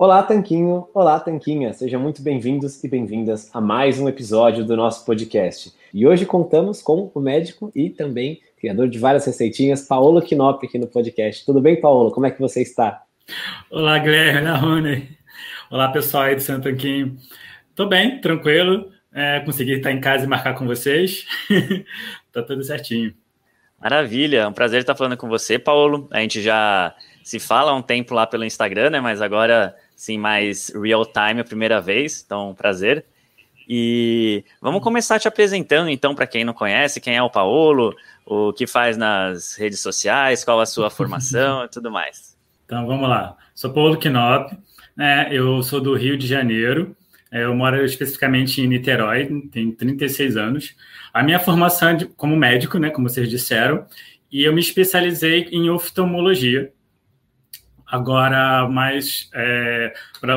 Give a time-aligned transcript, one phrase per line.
[0.00, 0.88] Olá, Tanquinho!
[0.94, 1.74] Olá, Tanquinha!
[1.74, 5.74] Sejam muito bem-vindos e bem-vindas a mais um episódio do nosso podcast.
[5.92, 10.78] E hoje contamos com o médico e também criador de várias receitinhas, Paulo Knop, aqui
[10.78, 11.44] no podcast.
[11.44, 12.10] Tudo bem, Paulo?
[12.12, 13.02] Como é que você está?
[13.70, 15.18] Olá, Guilherme, olá, Rony.
[15.70, 17.18] Olá, pessoal aí do Santo Tanquinho.
[17.74, 18.90] Tô bem, tranquilo.
[19.12, 21.26] É, consegui estar em casa e marcar com vocês.
[22.32, 23.12] tá tudo certinho.
[23.78, 26.08] Maravilha, é um prazer estar falando com você, Paulo.
[26.10, 29.00] A gente já se fala há um tempo lá pelo Instagram, né?
[29.00, 33.04] Mas agora sim, mais real time a primeira vez, então prazer.
[33.68, 38.50] E vamos começar te apresentando, então, para quem não conhece, quem é o Paolo, o
[38.50, 42.34] que faz nas redes sociais, qual a sua formação e tudo mais.
[42.64, 43.36] Então, vamos lá.
[43.54, 44.56] Sou Paulo Knop,
[44.96, 45.28] né?
[45.30, 46.96] eu sou do Rio de Janeiro,
[47.30, 50.74] é, eu moro especificamente em Niterói, tenho 36 anos.
[51.12, 53.86] A minha formação é como médico, né, como vocês disseram,
[54.32, 56.72] e eu me especializei em oftalmologia,
[57.90, 59.92] Agora, mais é,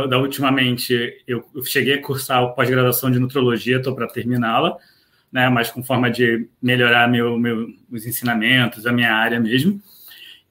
[0.10, 4.76] da ultimamente, eu, eu cheguei a cursar pós-graduação de nutrologia, estou para terminá-la,
[5.32, 9.80] né, mas com forma de melhorar meu, meu, os ensinamentos, a minha área mesmo.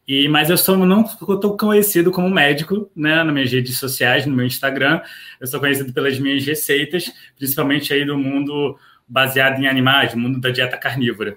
[0.07, 4.37] E, mas eu sou, não estou conhecido como médico, né, nas minhas redes sociais, no
[4.37, 5.01] meu Instagram.
[5.41, 8.79] Eu sou conhecido pelas minhas receitas, principalmente aí do mundo
[9.09, 11.37] baseado em animais, mundo da dieta carnívora.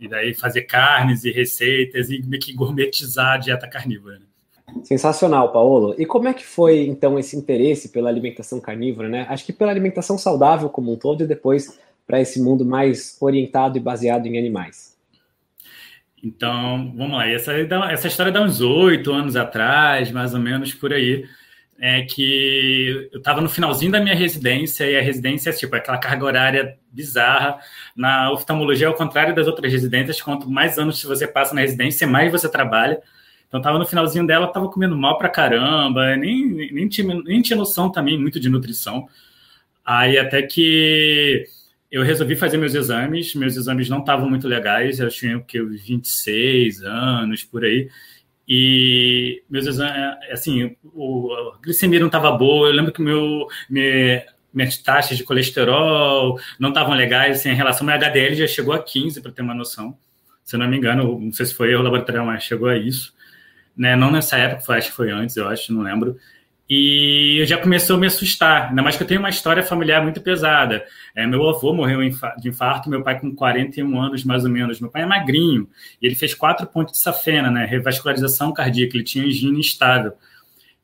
[0.00, 4.18] E daí fazer carnes e receitas e meio que gourmetizar a dieta carnívora.
[4.18, 4.26] Né?
[4.82, 5.94] Sensacional, Paulo.
[5.98, 9.26] E como é que foi, então, esse interesse pela alimentação carnívora, né?
[9.28, 13.78] Acho que pela alimentação saudável como um todo e depois para esse mundo mais orientado
[13.78, 14.94] e baseado em animais.
[16.22, 17.28] Então, vamos lá.
[17.28, 17.52] Essa,
[17.90, 21.24] essa história dá uns oito anos atrás, mais ou menos por aí,
[21.78, 25.98] é que eu estava no finalzinho da minha residência e a residência é tipo aquela
[25.98, 27.58] carga horária bizarra.
[27.94, 32.32] Na oftalmologia, ao contrário das outras residências, quanto mais anos você passa na residência, mais
[32.32, 33.02] você trabalha.
[33.48, 37.56] Então tava no finalzinho dela, tava comendo mal pra caramba, nem, nem, tinha, nem tinha
[37.56, 39.08] noção também muito de nutrição.
[39.84, 41.46] Aí até que
[41.90, 46.82] eu resolvi fazer meus exames, meus exames não estavam muito legais, eu tinha que 26
[46.82, 47.88] anos por aí.
[48.48, 52.68] E meus exames, assim, o, a glicemia não estava boa.
[52.68, 57.88] Eu lembro que meu, minha, minhas taxas de colesterol não estavam legais, assim, em relação
[57.88, 59.96] ao meu HDL já chegou a 15, para ter uma noção.
[60.42, 63.14] Se eu não me engano, não sei se foi erro laboratorial, mas chegou a isso
[63.76, 63.96] né?
[63.96, 66.16] Não nessa época, foi, acho que foi antes, eu acho, não lembro.
[66.68, 70.20] E já começou a me assustar, ainda mais que eu tenho uma história familiar muito
[70.22, 70.84] pesada.
[71.14, 72.00] É, meu avô morreu
[72.38, 74.80] de infarto, meu pai com 41 anos, mais ou menos.
[74.80, 75.68] Meu pai é magrinho,
[76.00, 77.66] e ele fez quatro pontos de safena, né?
[77.66, 80.14] Revascularização cardíaca, ele tinha angina instável.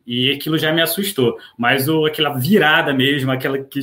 [0.07, 1.39] E aquilo já me assustou.
[1.57, 3.81] Mas o, aquela virada mesmo, aquela que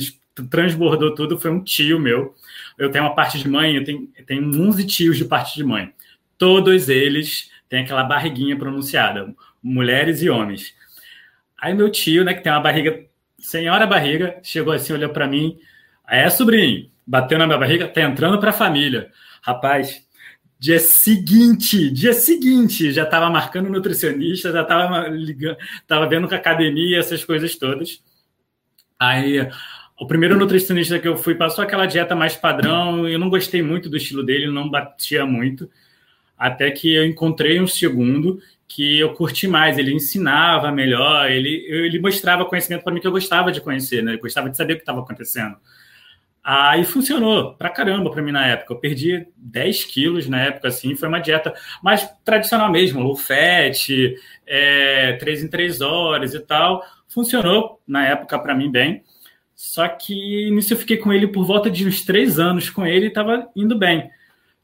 [0.48, 2.32] transbordou tudo, foi um tio meu.
[2.78, 5.64] Eu tenho uma parte de mãe, eu tenho, eu tenho 11 tios de parte de
[5.64, 5.92] mãe.
[6.36, 10.74] Todos eles tem aquela barriguinha pronunciada, mulheres e homens.
[11.60, 13.04] Aí meu tio, né, que tem uma barriga,
[13.38, 15.58] senhora barriga, chegou assim, olhou para mim,
[16.08, 19.10] é sobrinho, bateu na minha barriga, tá entrando para a família.
[19.42, 20.06] Rapaz,
[20.58, 26.38] dia seguinte, dia seguinte, já estava marcando nutricionista, já estava ligando, tava vendo com a
[26.38, 28.02] academia, essas coisas todas.
[28.98, 29.48] Aí
[29.98, 33.88] o primeiro nutricionista que eu fui passou aquela dieta mais padrão, eu não gostei muito
[33.88, 35.68] do estilo dele, não batia muito
[36.38, 41.98] até que eu encontrei um segundo que eu curti mais, ele ensinava melhor, ele, ele
[41.98, 44.14] mostrava conhecimento para mim que eu gostava de conhecer, né?
[44.14, 45.56] Eu gostava de saber o que estava acontecendo.
[46.44, 48.72] Aí funcionou pra caramba para mim na época.
[48.72, 50.94] Eu perdi 10 quilos na época, assim.
[50.94, 53.90] Foi uma dieta mais tradicional mesmo, low fat,
[54.46, 56.82] é, 3 em 3 horas e tal.
[57.08, 59.02] Funcionou na época para mim bem.
[59.54, 63.06] Só que nisso eu fiquei com ele por volta de uns 3 anos com ele
[63.06, 64.08] e estava indo bem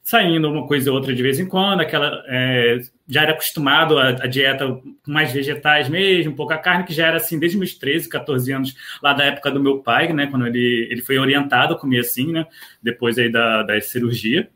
[0.04, 2.78] saindo uma coisa ou outra de vez em quando, aquela é,
[3.08, 7.38] já era acostumado à, dieta com mais vegetais mesmo, pouca carne, que já era assim
[7.38, 11.00] desde meus 13, 14 anos, lá da época do meu pai, né, quando ele, ele
[11.00, 12.46] foi orientado a comer assim, né,
[12.82, 14.50] depois aí da, da cirurgia.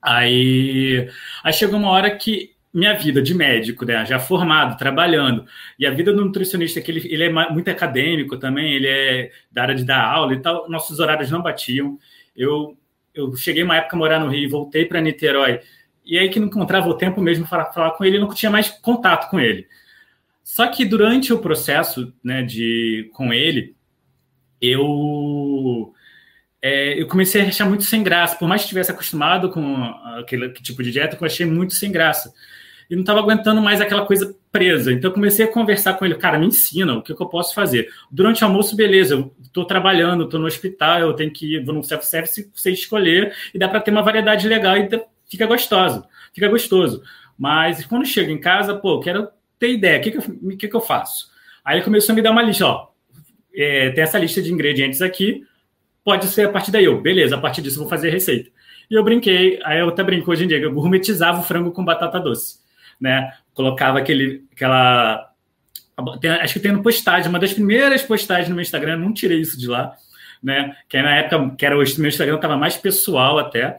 [0.00, 1.06] Aí,
[1.42, 5.44] aí chegou uma hora que minha vida de médico, né, já formado, trabalhando,
[5.78, 9.62] e a vida do nutricionista, que ele, ele é muito acadêmico também, ele é da
[9.62, 11.98] área de dar aula e tal, nossos horários não batiam.
[12.34, 12.76] Eu
[13.14, 15.60] eu cheguei uma época a morar no Rio, voltei para Niterói,
[16.04, 18.68] e aí que não encontrava o tempo mesmo para falar com ele, não tinha mais
[18.68, 19.66] contato com ele.
[20.42, 23.74] Só que durante o processo né, de, com ele,
[24.60, 25.94] eu,
[26.60, 28.36] é, eu comecei a achar muito sem graça.
[28.36, 29.82] Por mais que estivesse acostumado com
[30.18, 32.32] aquele tipo de dieta, eu achei muito sem graça
[32.90, 34.36] e não estava aguentando mais aquela coisa
[34.92, 37.54] Então eu comecei a conversar com ele, cara, me ensina o que, que eu posso
[37.54, 37.88] fazer.
[38.10, 41.74] Durante o almoço, beleza, eu estou trabalhando, estou no hospital, eu tenho que ir, vou
[41.74, 44.88] no self-service, você escolher, e dá para ter uma variedade legal e
[45.28, 47.02] fica gostoso, fica gostoso.
[47.38, 49.28] Mas quando chego em casa, pô, quero
[49.58, 51.32] ter ideia, o que, que, eu, que, que eu faço?
[51.64, 52.88] Aí ele começou a me dar uma lista, ó,
[53.54, 55.44] é, tem essa lista de ingredientes aqui,
[56.04, 56.84] pode ser a partir daí.
[56.84, 58.50] Eu, beleza, a partir disso vou fazer receita.
[58.90, 61.84] E eu brinquei, aí eu até brinco hoje em dia, eu gourmetizava o frango com
[61.84, 62.58] batata doce,
[63.00, 63.32] né?
[63.54, 65.30] Colocava aquele, aquela...
[66.42, 69.58] Acho que tem no postagem, uma das primeiras postagens no meu Instagram, não tirei isso
[69.58, 69.94] de lá,
[70.42, 70.76] né?
[70.88, 73.78] Que na época, que era o meu Instagram, estava mais pessoal até.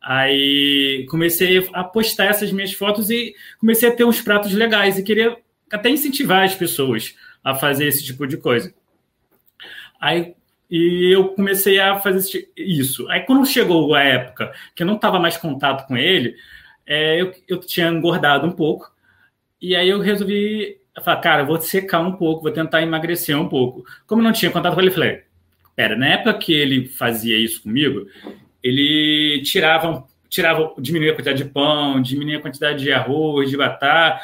[0.00, 5.02] Aí comecei a postar essas minhas fotos e comecei a ter uns pratos legais e
[5.02, 5.36] queria
[5.70, 8.72] até incentivar as pessoas a fazer esse tipo de coisa.
[10.00, 10.34] Aí
[10.70, 13.08] e eu comecei a fazer isso.
[13.08, 16.36] Aí, quando chegou a época que eu não estava mais em contato com ele,
[16.86, 18.92] é, eu, eu tinha engordado um pouco.
[19.60, 23.84] E aí eu resolvi falar, cara, vou secar um pouco, vou tentar emagrecer um pouco.
[24.06, 25.22] Como não tinha contato com ele, falei,
[25.74, 28.06] pera, na época que ele fazia isso comigo,
[28.62, 34.20] ele tirava, tirava diminuía a quantidade de pão, diminuía a quantidade de arroz, de batata,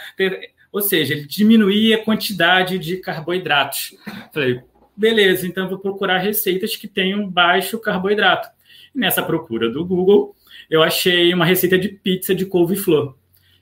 [0.73, 3.97] ou seja, ele diminuía a quantidade de carboidratos.
[4.33, 4.61] Falei,
[4.97, 8.49] beleza, então vou procurar receitas que tenham baixo carboidrato.
[8.95, 10.37] nessa procura do Google,
[10.71, 13.17] eu achei uma receita de pizza de couve-flor,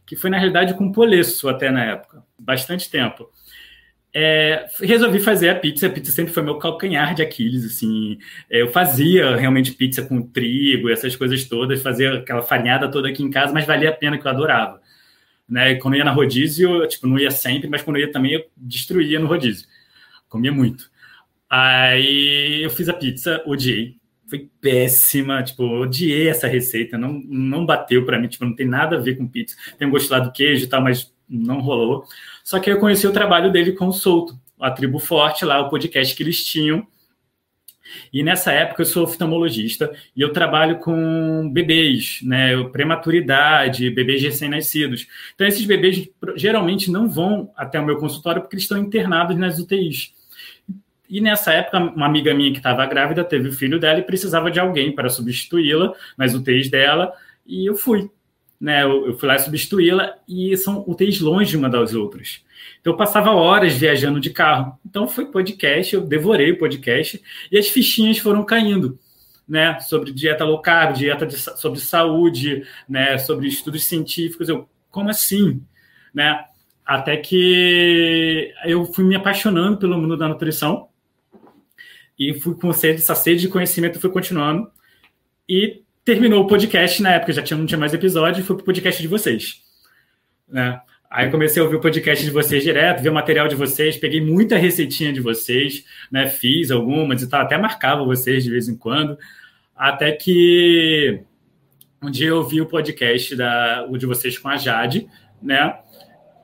[0.07, 3.31] que foi na realidade com polesso até na época, bastante tempo.
[4.15, 5.87] É, resolvi fazer a pizza.
[5.87, 7.65] A pizza sempre foi meu calcanhar de Aquiles.
[7.65, 8.19] Assim,
[8.51, 13.23] é, eu fazia realmente pizza com trigo, essas coisas todas, fazia aquela farinhada toda aqui
[13.23, 14.81] em casa, mas valia a pena que eu adorava.
[15.49, 15.77] Né?
[15.77, 18.45] Quando eu ia na rodízio, tipo, não ia sempre, mas quando eu ia também, eu
[18.57, 19.67] destruía no rodízio.
[20.29, 20.91] Comia muito.
[21.49, 24.02] Aí eu fiz a pizza, odiei.
[24.33, 28.97] Foi péssima, tipo, odiei essa receita, não, não bateu para mim, tipo, não tem nada
[28.97, 29.55] a ver com pizza.
[29.79, 32.07] Tem um gosto lá do queijo e tal, mas não rolou.
[32.43, 33.93] Só que eu conheci o trabalho dele com o
[34.59, 36.87] a Tribo Forte lá, o podcast que eles tinham.
[38.11, 45.07] E nessa época eu sou oftalmologista e eu trabalho com bebês, né, prematuridade, bebês recém-nascidos.
[45.35, 49.59] Então esses bebês geralmente não vão até o meu consultório porque eles estão internados nas
[49.59, 50.15] UTIs.
[51.13, 54.51] E nessa época, uma amiga minha que estava grávida teve o filho dela e precisava
[54.51, 57.13] de alguém para substituí-la nas UTIs dela,
[57.45, 58.11] e eu fui.
[58.59, 62.43] Né, eu, fui lá substituí-la e são UTIs longe uma das outras.
[62.81, 64.79] Então eu passava horas viajando de carro.
[64.87, 68.99] Então foi podcast, eu devorei o podcast e as fichinhas foram caindo,
[69.47, 74.49] né, sobre dieta low carb, dieta de, sobre saúde, né, sobre estudos científicos.
[74.49, 75.63] Eu, como assim,
[76.15, 76.43] né?
[76.87, 80.89] Até que eu fui me apaixonando pelo mundo da nutrição
[82.19, 84.71] e fui com sede, essa sede de conhecimento fui continuando.
[85.49, 88.65] E terminou o podcast na época, já tinha, não tinha mais episódio, e fui pro
[88.65, 89.63] podcast de vocês.
[90.49, 90.81] Né?
[91.13, 94.19] Aí comecei a ouvir o podcast de vocês direto, ver o material de vocês, peguei
[94.19, 96.27] muita receitinha de vocês, né?
[96.27, 99.19] Fiz algumas e tal, até marcava vocês de vez em quando.
[99.77, 101.21] Até que
[102.03, 105.07] um dia eu ouvi o podcast da, o de vocês com a Jade,
[105.43, 105.79] né?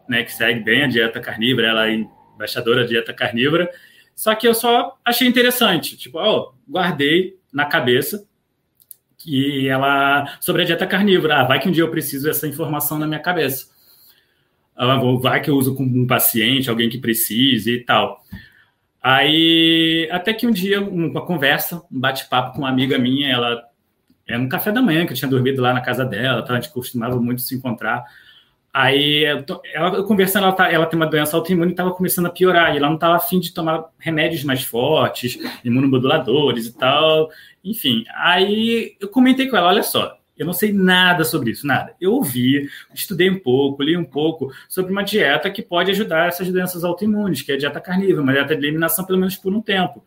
[0.07, 0.23] né?
[0.23, 2.05] Que segue bem a dieta carnívora, ela é
[2.35, 3.71] embaixadora da dieta carnívora.
[4.19, 5.97] Só que eu só achei interessante.
[5.97, 6.19] Tipo,
[6.69, 8.27] guardei na cabeça
[9.17, 10.37] que ela.
[10.41, 11.43] sobre a dieta carnívora.
[11.43, 13.69] Ah, vai que um dia eu preciso dessa informação na minha cabeça.
[14.75, 18.21] Ah, vai que eu uso com um paciente, alguém que precise e tal.
[19.01, 23.63] Aí, até que um dia, uma conversa, um bate-papo com uma amiga minha, ela
[24.27, 26.73] era um café da manhã, que eu tinha dormido lá na casa dela, a gente
[26.73, 28.05] costumava muito se encontrar.
[28.73, 29.25] Aí,
[29.73, 32.79] ela conversando, ela, tá, ela tem uma doença autoimune e estava começando a piorar, e
[32.79, 37.31] ela não estava afim de tomar remédios mais fortes, imunomoduladores e tal.
[37.65, 41.95] Enfim, aí eu comentei com ela: olha só, eu não sei nada sobre isso, nada.
[42.01, 46.51] Eu ouvi, estudei um pouco, li um pouco sobre uma dieta que pode ajudar essas
[46.53, 49.61] doenças autoimunes, que é a dieta carnívora, uma dieta de eliminação pelo menos por um
[49.61, 50.05] tempo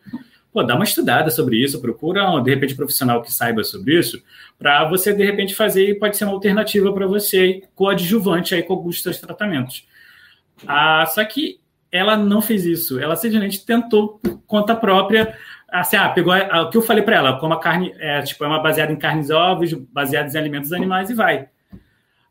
[0.52, 4.22] pô, dá uma estudada sobre isso, procura, de repente, profissional que saiba sobre isso,
[4.58, 8.74] para você, de repente, fazer e pode ser uma alternativa para você, coadjuvante aí com
[8.74, 9.86] alguns seus tratamentos.
[10.66, 11.58] Ah, só que
[11.90, 15.36] ela não fez isso, ela simplesmente tentou, conta própria,
[15.68, 18.46] assim, ah, pegou o que eu falei para ela, como a carne é, tipo, é
[18.46, 21.48] uma baseada em carnes ovos, baseada em alimentos animais e vai.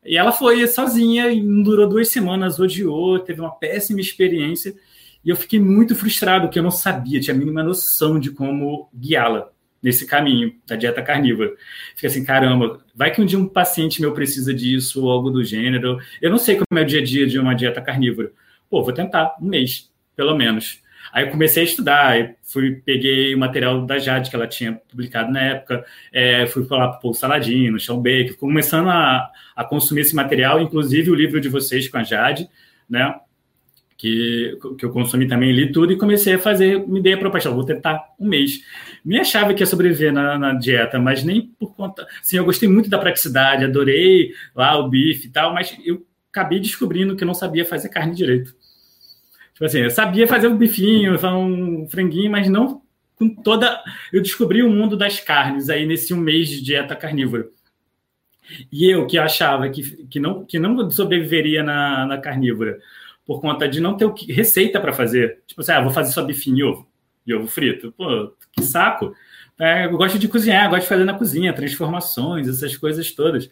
[0.03, 4.73] E ela foi sozinha e durou duas semanas, odiou, teve uma péssima experiência.
[5.23, 8.89] E eu fiquei muito frustrado, porque eu não sabia, tinha a mínima noção de como
[8.93, 9.49] guiá-la
[9.81, 11.53] nesse caminho da dieta carnívora.
[11.95, 15.43] Fica assim, caramba, vai que um dia um paciente meu precisa disso ou algo do
[15.43, 15.99] gênero.
[16.21, 18.31] Eu não sei como é o dia a dia de uma dieta carnívora.
[18.69, 20.81] Pô, vou tentar, um mês, pelo menos.
[21.11, 25.31] Aí eu comecei a estudar, fui, peguei o material da Jade que ela tinha publicado
[25.31, 30.15] na época, é, fui falar para o Saladino, Sean Baker, começando a, a consumir esse
[30.15, 32.47] material, inclusive o livro de vocês com a Jade,
[32.89, 33.13] né?
[34.01, 37.51] Que, que eu consumi também, li tudo e comecei a fazer, me dei a proposta,
[37.51, 38.63] vou tentar um mês.
[39.05, 42.07] Me achava que ia sobreviver na, na, dieta, mas nem por conta.
[42.23, 46.59] Sim, eu gostei muito da praticidade, adorei lá o bife e tal, mas eu acabei
[46.59, 48.55] descobrindo que não sabia fazer carne direito.
[49.53, 52.81] Tipo assim, eu sabia fazer um bifinho, um franguinho, mas não
[53.19, 53.83] com toda.
[54.11, 57.47] Eu descobri o mundo das carnes aí nesse um mês de dieta carnívora.
[58.71, 62.79] E eu que achava que, que, não, que não sobreviveria na, na carnívora
[63.31, 65.39] por conta de não ter o que, receita para fazer.
[65.47, 66.87] Tipo assim, ah, vou fazer só bifinho e ovo,
[67.25, 67.93] e ovo frito.
[67.93, 69.15] Pô, que saco.
[69.57, 73.49] É, eu gosto de cozinhar, gosto de fazer na cozinha, transformações, essas coisas todas.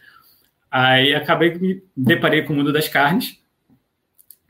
[0.69, 3.39] Aí acabei me deparei com o mundo das carnes,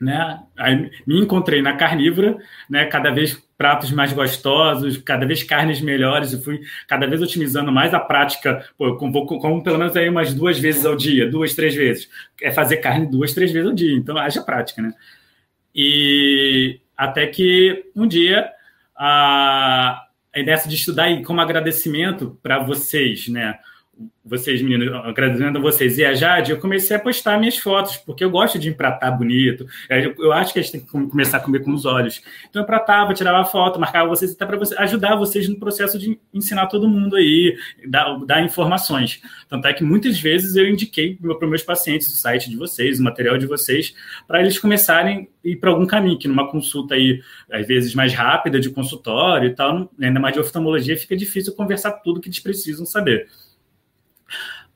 [0.00, 0.40] né?
[0.58, 2.36] Aí me encontrei na carnívora,
[2.68, 2.86] né?
[2.86, 7.92] Cada vez pratos mais gostosos, cada vez carnes melhores, e fui cada vez otimizando mais
[7.92, 11.54] a prática, pô, eu como, como pelo menos aí umas duas vezes ao dia, duas,
[11.54, 12.08] três vezes.
[12.40, 14.94] É fazer carne duas, três vezes ao dia, então haja prática, né?
[15.74, 18.50] E até que um dia
[18.96, 23.58] a, a ideia de estudar e como agradecimento para vocês, né?
[24.24, 28.22] Vocês, meninos, agradecendo a vocês e a Jade, eu comecei a postar minhas fotos, porque
[28.22, 29.66] eu gosto de empratar bonito.
[30.18, 32.22] Eu acho que a gente tem que começar a comer com os olhos.
[32.48, 36.18] Então, eu empratava, tirava foto, marcava vocês, até para você, ajudar vocês no processo de
[36.32, 37.56] ensinar todo mundo aí,
[37.88, 39.20] dar, dar informações.
[39.48, 43.02] Tanto é que muitas vezes eu indiquei para meus pacientes o site de vocês, o
[43.02, 43.94] material de vocês,
[44.28, 48.12] para eles começarem a ir para algum caminho, que numa consulta aí, às vezes mais
[48.12, 52.38] rápida, de consultório e tal, ainda mais de oftalmologia, fica difícil conversar tudo que eles
[52.38, 53.26] precisam saber.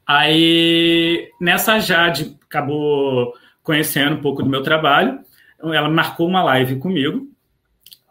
[0.07, 5.21] Aí, nessa Jade acabou conhecendo um pouco do meu trabalho.
[5.63, 7.29] Ela marcou uma live comigo.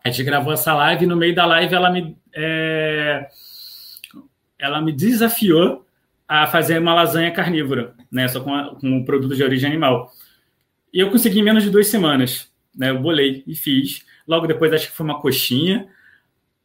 [0.04, 3.28] A gente gravou essa live e no meio da live ela me, é,
[4.60, 5.86] ela me desafiou
[6.28, 8.28] a fazer uma lasanha carnívora, né?
[8.28, 10.12] Só com, a, com um produto de origem animal.
[10.92, 12.52] E eu consegui em menos de duas semanas.
[12.76, 12.90] Né?
[12.90, 14.06] Eu bolei e fiz.
[14.28, 15.88] Logo depois, acho que foi uma coxinha.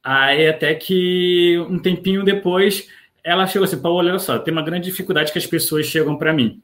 [0.02, 2.88] Aí, até que um tempinho depois,
[3.28, 6.32] ela chegou assim, Paulo, olha só, tem uma grande dificuldade que as pessoas chegam para
[6.32, 6.62] mim.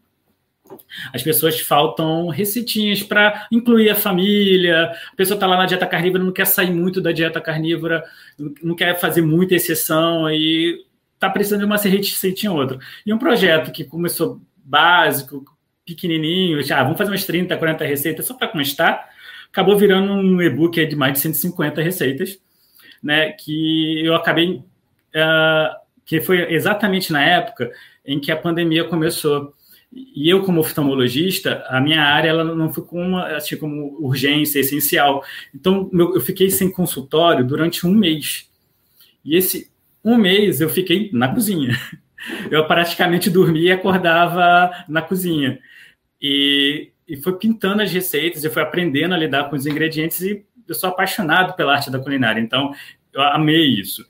[1.13, 4.93] As pessoas faltam receitinhas para incluir a família.
[5.13, 8.03] A pessoa está lá na dieta carnívora, não quer sair muito da dieta carnívora,
[8.63, 12.79] não quer fazer muita exceção e está precisando de uma receitinha ou outra.
[13.05, 15.45] E um projeto que começou básico,
[15.85, 19.11] pequenininho, ah, vamos fazer umas 30, 40 receitas só para constar,
[19.49, 22.39] acabou virando um e-book de mais de 150 receitas,
[23.03, 23.33] né?
[23.33, 27.71] Que eu acabei uh, que foi exatamente na época
[28.05, 29.55] em que a pandemia começou.
[29.93, 35.25] E eu, como oftalmologista, a minha área ela não ficou uma, assim, como urgência, essencial.
[35.55, 38.51] Então, eu fiquei sem consultório durante um mês.
[39.25, 39.71] E esse
[40.05, 41.71] um mês eu fiquei na cozinha.
[42.51, 45.59] Eu praticamente dormia e acordava na cozinha.
[46.23, 50.43] E, e foi pintando as receitas, eu fui aprendendo a lidar com os ingredientes e
[50.67, 52.41] eu sou apaixonado pela arte da culinária.
[52.41, 52.73] Então,
[53.13, 54.07] eu amei isso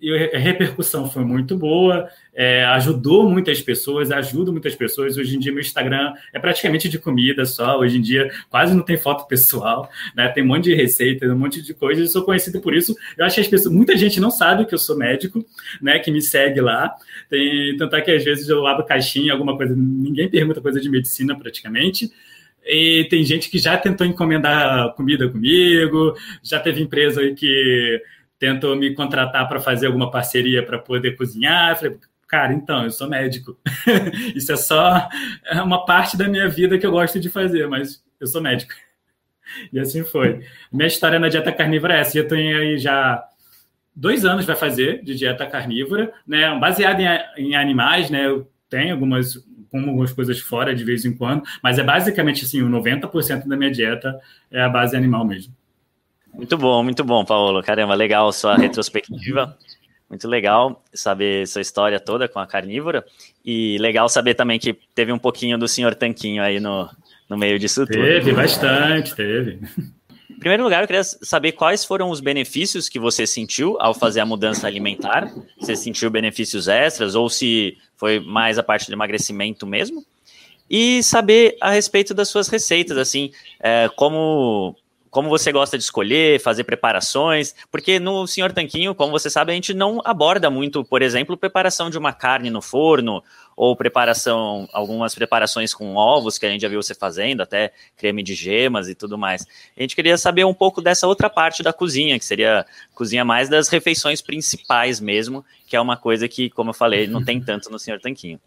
[0.00, 5.16] e a repercussão foi muito boa, é, ajudou muitas pessoas, ajuda muitas pessoas.
[5.16, 7.78] Hoje em dia, meu Instagram é praticamente de comida só.
[7.78, 10.28] Hoje em dia, quase não tem foto pessoal, né?
[10.28, 12.06] Tem um monte de receitas, um monte de coisas.
[12.06, 12.96] Eu sou conhecido por isso.
[13.16, 15.44] Eu acho que as pessoas, muita gente não sabe que eu sou médico,
[15.80, 15.98] né?
[15.98, 16.94] Que me segue lá.
[17.28, 20.88] Tem, tanto é que às vezes eu abro caixinha, alguma coisa, ninguém pergunta coisa de
[20.88, 22.10] medicina praticamente.
[22.64, 28.00] E tem gente que já tentou encomendar comida comigo, já teve empresa que
[28.42, 31.70] tentou me contratar para fazer alguma parceria para poder cozinhar.
[31.70, 33.56] Eu falei, cara, então, eu sou médico.
[34.34, 35.08] Isso é só
[35.62, 38.72] uma parte da minha vida que eu gosto de fazer, mas eu sou médico.
[39.72, 40.44] E assim foi.
[40.72, 42.18] Minha história na dieta carnívora é essa.
[42.18, 43.24] Eu tenho aí já
[43.94, 46.52] dois anos vai fazer de dieta carnívora, né?
[46.58, 48.26] Baseada em, em animais, né?
[48.26, 49.38] Eu tenho algumas
[49.70, 53.56] como algumas coisas fora de vez em quando, mas é basicamente assim, o 90% da
[53.56, 54.20] minha dieta
[54.50, 55.54] é a base animal mesmo.
[56.32, 57.62] Muito bom, muito bom, Paulo.
[57.62, 59.56] Caramba, legal sua retrospectiva.
[60.08, 63.04] Muito legal saber sua história toda com a carnívora.
[63.44, 66.88] E legal saber também que teve um pouquinho do senhor Tanquinho aí no,
[67.28, 68.02] no meio disso tudo.
[68.02, 69.58] Teve, bastante, teve.
[70.30, 74.20] Em primeiro lugar, eu queria saber quais foram os benefícios que você sentiu ao fazer
[74.20, 75.32] a mudança alimentar.
[75.58, 80.04] Você sentiu benefícios extras ou se foi mais a parte de emagrecimento mesmo?
[80.68, 84.76] E saber a respeito das suas receitas, assim, é, como
[85.12, 89.54] como você gosta de escolher, fazer preparações, porque no Senhor Tanquinho, como você sabe, a
[89.54, 93.22] gente não aborda muito, por exemplo, preparação de uma carne no forno,
[93.54, 98.22] ou preparação, algumas preparações com ovos, que a gente já viu você fazendo, até creme
[98.22, 99.46] de gemas e tudo mais.
[99.76, 102.64] A gente queria saber um pouco dessa outra parte da cozinha, que seria
[102.94, 107.22] cozinha mais das refeições principais mesmo, que é uma coisa que, como eu falei, não
[107.22, 108.40] tem tanto no Senhor Tanquinho.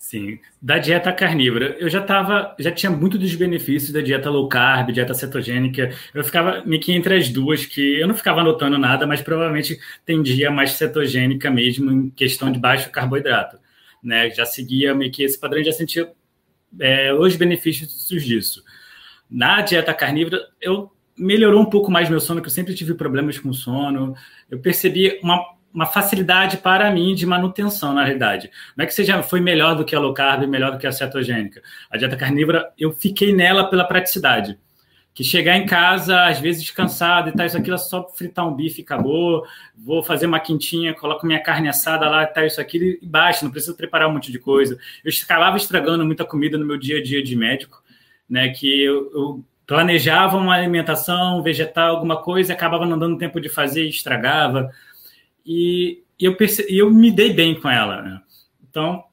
[0.00, 1.76] Sim, da dieta carnívora.
[1.78, 5.94] Eu já tava, já tinha muito dos benefícios da dieta low carb, dieta cetogênica.
[6.14, 9.78] Eu ficava meio que entre as duas, que eu não ficava anotando nada, mas provavelmente
[10.06, 13.58] tendia mais cetogênica mesmo em questão de baixo carboidrato.
[14.02, 14.30] Né?
[14.30, 16.10] Já seguia meio que esse padrão, já sentia
[16.80, 18.64] é, os benefícios disso.
[19.30, 23.38] Na dieta carnívora, eu melhorou um pouco mais meu sono, que eu sempre tive problemas
[23.38, 24.14] com sono.
[24.50, 28.50] Eu percebi uma, uma facilidade para mim de manutenção, na realidade.
[28.76, 30.92] Não é que seja foi melhor do que a low carb, melhor do que a
[30.92, 31.62] cetogênica.
[31.90, 34.58] A dieta carnívora, eu fiquei nela pela praticidade.
[35.12, 38.54] Que chegar em casa, às vezes cansado e tal, isso aqui é só fritar um
[38.54, 39.44] bife acabou.
[39.76, 43.50] Vou fazer uma quintinha, coloco minha carne assada lá tal, isso aqui e baixa, não
[43.52, 44.78] preciso preparar um monte de coisa.
[45.04, 47.82] Eu acabava estragando muita comida no meu dia a dia de médico,
[48.28, 48.48] né?
[48.50, 53.84] Que eu, eu planejava uma alimentação vegetal, alguma coisa, acabava não dando tempo de fazer
[53.84, 54.70] e estragava.
[55.44, 56.66] E eu, perce...
[56.68, 58.02] eu me dei bem com ela.
[58.02, 58.20] Né?
[58.68, 59.04] Então,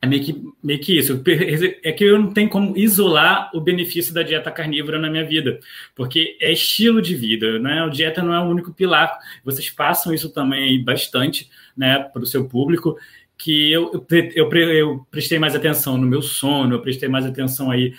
[0.00, 1.22] é meio que, meio que isso.
[1.82, 5.58] É que eu não tenho como isolar o benefício da dieta carnívora na minha vida,
[5.94, 7.82] porque é estilo de vida, né?
[7.82, 9.18] A dieta não é o único pilar.
[9.42, 12.96] Vocês passam isso também bastante, né, para o seu público,
[13.36, 17.70] que eu, eu, eu, eu prestei mais atenção no meu sono, eu prestei mais atenção
[17.70, 17.94] aí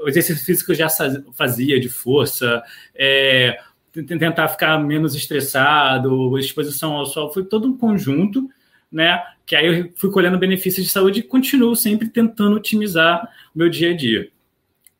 [0.00, 0.88] o exercício físico eu já
[1.32, 2.62] fazia de força,
[2.94, 3.58] é,
[4.06, 8.48] tentar ficar menos estressado, exposição ao sol, foi todo um conjunto,
[8.90, 9.22] né?
[9.46, 13.68] Que aí eu fui colhendo benefícios de saúde e continuo sempre tentando otimizar o meu
[13.68, 14.30] dia a dia.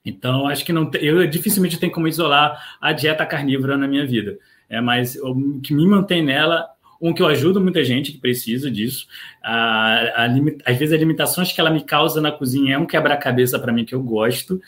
[0.05, 4.39] Então, acho que não eu dificilmente tenho como isolar a dieta carnívora na minha vida.
[4.69, 6.67] É mais o que me mantém nela
[7.01, 9.07] um que eu ajudo muita gente que precisa disso.
[9.43, 10.27] A, a,
[10.67, 13.85] às vezes, as limitações que ela me causa na cozinha é um quebra-cabeça para mim
[13.85, 14.61] que eu gosto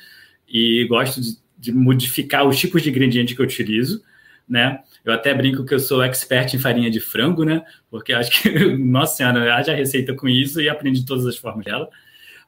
[0.48, 4.02] e gosto de, de, modificar os tipos de ingrediente que eu utilizo,
[4.50, 4.80] né?
[5.04, 7.64] Eu até brinco que eu sou expert em farinha de frango, né?
[7.88, 11.88] Porque acho que, nossa senhora, haja receita com isso e aprendi todas as formas dela.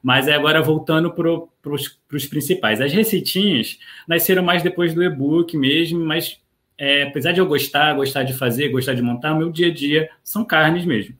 [0.03, 2.81] Mas é agora voltando para os principais.
[2.81, 6.41] As receitinhas nasceram mais depois do e-book mesmo, mas
[6.77, 10.09] é, apesar de eu gostar, gostar de fazer, gostar de montar, meu dia a dia
[10.21, 11.15] são carnes mesmo.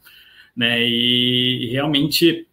[0.53, 0.81] Né?
[0.81, 2.45] E realmente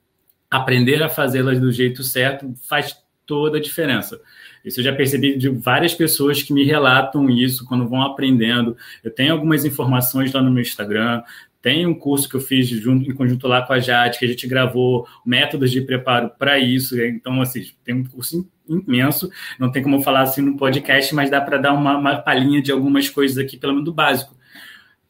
[0.48, 2.96] aprender a fazê-las do jeito certo faz
[3.26, 4.20] toda a diferença.
[4.64, 8.76] Isso eu já percebi de várias pessoas que me relatam isso quando vão aprendendo.
[9.02, 11.22] Eu tenho algumas informações lá no meu Instagram,
[11.62, 14.28] tem um curso que eu fiz junto, em conjunto lá com a Jade, que a
[14.28, 16.98] gente gravou métodos de preparo para isso.
[17.00, 19.30] Então, assim, tem um curso imenso.
[19.58, 22.72] Não tem como falar assim no podcast, mas dá para dar uma, uma palhinha de
[22.72, 24.34] algumas coisas aqui, pelo menos do básico,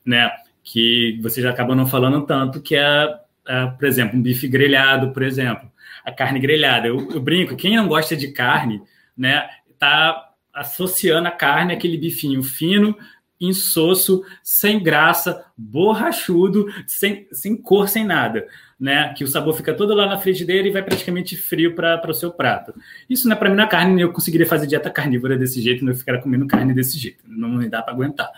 [0.05, 0.31] né?
[0.65, 3.15] Que vocês acabam não falando tanto, que é,
[3.47, 5.71] é por exemplo, um bife grelhado, por exemplo
[6.05, 6.89] a carne grelhada.
[6.89, 8.83] Eu, eu brinco, quem não gosta de carne,
[9.16, 12.96] né, tá associando a carne àquele bifinho fino,
[13.40, 18.46] insosso, sem graça, borrachudo, sem, sem cor, sem nada,
[18.79, 19.14] né?
[19.16, 22.31] Que o sabor fica todo lá na frigideira e vai praticamente frio para o seu
[22.31, 22.75] prato.
[23.09, 25.94] Isso não é para mim na carne, eu conseguiria fazer dieta carnívora desse jeito, não
[25.94, 28.31] ficar comendo carne desse jeito, não dá para aguentar,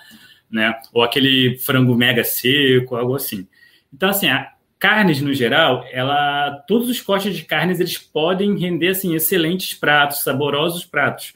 [0.48, 0.78] né?
[0.92, 3.48] Ou aquele frango mega seco, algo assim.
[3.92, 4.52] Então, assim, a,
[4.82, 10.24] carnes no geral, ela, todos os cortes de carnes eles podem render assim excelentes pratos,
[10.24, 11.34] saborosos pratos.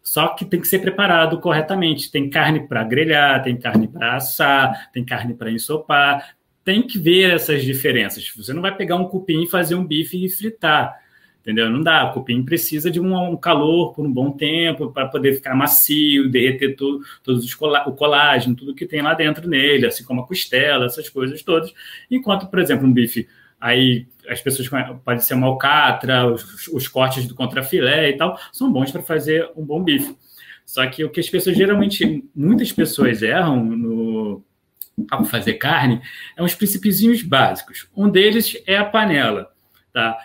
[0.00, 2.08] Só que tem que ser preparado corretamente.
[2.08, 6.36] Tem carne para grelhar, tem carne para assar, tem carne para ensopar.
[6.64, 8.30] Tem que ver essas diferenças.
[8.36, 10.94] Você não vai pegar um cupim e fazer um bife e fritar
[11.44, 11.68] entendeu?
[11.68, 12.06] Não dá.
[12.06, 16.30] O cupim precisa de um, um calor por um bom tempo para poder ficar macio,
[16.30, 20.26] derreter tudo, todos os o colágeno, tudo que tem lá dentro nele, assim como a
[20.26, 21.72] costela, essas coisas todas.
[22.10, 23.28] Enquanto, por exemplo, um bife,
[23.60, 24.70] aí as pessoas
[25.04, 29.50] pode ser uma alcatra, os, os cortes do contrafilé e tal, são bons para fazer
[29.54, 30.16] um bom bife.
[30.64, 34.42] Só que o que as pessoas geralmente, muitas pessoas erram no
[35.10, 36.00] ao fazer carne,
[36.36, 37.88] é uns princípios básicos.
[37.96, 39.53] Um deles é a panela.
[39.94, 40.18] Tá?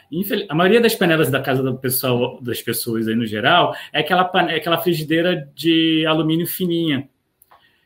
[0.49, 4.27] A maioria das panelas da casa do pessoal, das pessoas aí no geral é aquela,
[4.49, 7.07] é aquela frigideira de alumínio fininha.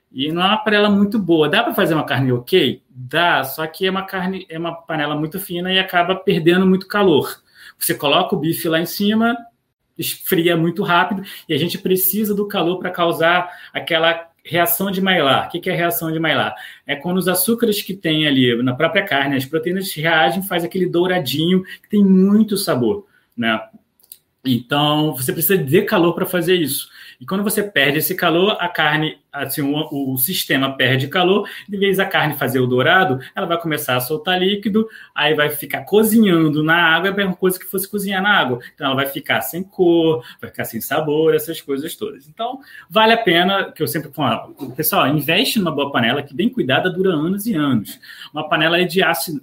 [0.09, 1.49] E não é uma panela muito boa.
[1.49, 2.81] Dá para fazer uma carne ok?
[2.89, 6.87] Dá, só que é uma carne, é uma panela muito fina e acaba perdendo muito
[6.87, 7.43] calor.
[7.77, 9.35] Você coloca o bife lá em cima,
[9.97, 15.47] esfria muito rápido e a gente precisa do calor para causar aquela reação de Maillard.
[15.47, 16.55] O que é reação de Maillard?
[16.85, 20.85] É quando os açúcares que tem ali na própria carne, as proteínas reagem, faz aquele
[20.85, 23.59] douradinho que tem muito sabor, né?
[24.45, 26.89] Então, você precisa de calor para fazer isso.
[27.19, 31.77] E quando você perde esse calor, a carne, assim, o, o, sistema perde calor, de
[31.77, 35.83] vez a carne fazer o dourado, ela vai começar a soltar líquido, aí vai ficar
[35.85, 38.59] cozinhando na água, é a mesma coisa que fosse cozinhar na água.
[38.73, 42.27] Então ela vai ficar sem cor, vai ficar sem sabor, essas coisas todas.
[42.27, 46.49] Então, vale a pena, que eu sempre falo, pessoal, investe numa boa panela que bem
[46.49, 47.99] cuidada dura anos e anos.
[48.33, 49.41] Uma panela de aço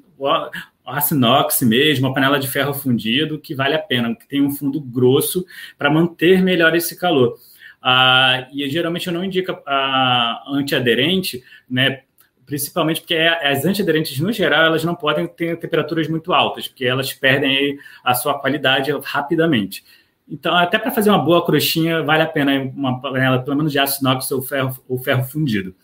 [0.90, 4.50] aço inox mesmo, uma panela de ferro fundido, que vale a pena, que tem um
[4.50, 5.44] fundo grosso
[5.78, 7.38] para manter melhor esse calor.
[7.82, 12.02] Ah, e geralmente eu não indico a antiaderente, né?
[12.44, 17.12] Principalmente porque as antiaderentes, no geral, elas não podem ter temperaturas muito altas, porque elas
[17.12, 19.84] perdem a sua qualidade rapidamente.
[20.28, 23.78] Então, até para fazer uma boa crostinha, vale a pena uma panela, pelo menos de
[23.78, 25.74] aço inox ou ferro, ou ferro fundido.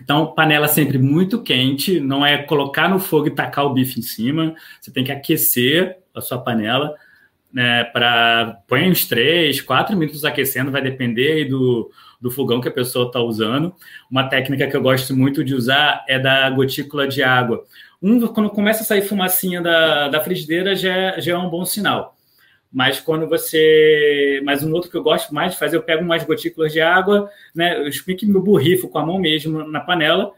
[0.00, 4.02] Então, panela sempre muito quente, não é colocar no fogo e tacar o bife em
[4.02, 4.54] cima.
[4.80, 6.94] Você tem que aquecer a sua panela,
[7.54, 7.84] né?
[7.84, 11.88] Para põe uns 3, 4 minutos aquecendo, vai depender do,
[12.20, 13.72] do fogão que a pessoa está usando.
[14.10, 17.64] Uma técnica que eu gosto muito de usar é da gotícula de água.
[18.02, 21.64] Um, quando começa a sair fumacinha da, da frigideira, já, é, já é um bom
[21.64, 22.16] sinal.
[22.72, 24.42] Mas quando você.
[24.44, 27.30] Mas um outro que eu gosto mais de fazer, eu pego umas gotículas de água,
[27.54, 27.78] né?
[27.78, 30.32] Eu explico meu borrifo com a mão mesmo na panela.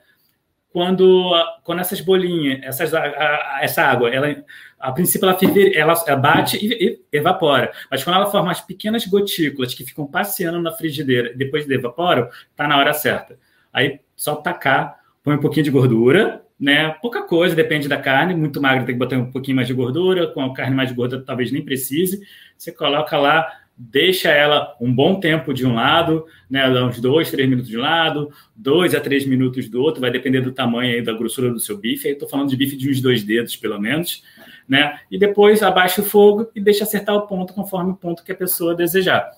[0.77, 1.33] Quando,
[1.65, 4.45] quando essas bolinhas, essas, a, a, essa água, ela,
[4.79, 7.73] a princípio ela, ferve, ela bate e, e, evapora.
[7.91, 12.29] Mas quando ela forma as pequenas gotículas que ficam passeando na frigideira e depois evaporam,
[12.55, 13.39] tá na hora certa.
[13.73, 16.91] Aí só tacar, põe um pouquinho de gordura, né?
[17.01, 18.35] Pouca coisa, depende da carne.
[18.35, 20.27] Muito magra tem que botar um pouquinho mais de gordura.
[20.27, 22.21] Com a carne mais gorda, talvez nem precise.
[22.55, 26.67] Você coloca lá, deixa ela um bom tempo de um lado, né?
[26.83, 30.01] Uns dois, três minutos de um lado, dois a três minutos do outro.
[30.01, 32.09] Vai depender do tamanho e da grossura do seu bife.
[32.09, 34.23] Aí estou falando de bife de uns dois dedos, pelo menos,
[34.67, 35.01] né?
[35.11, 38.37] E depois abaixa o fogo e deixa acertar o ponto conforme o ponto que a
[38.37, 39.31] pessoa desejar.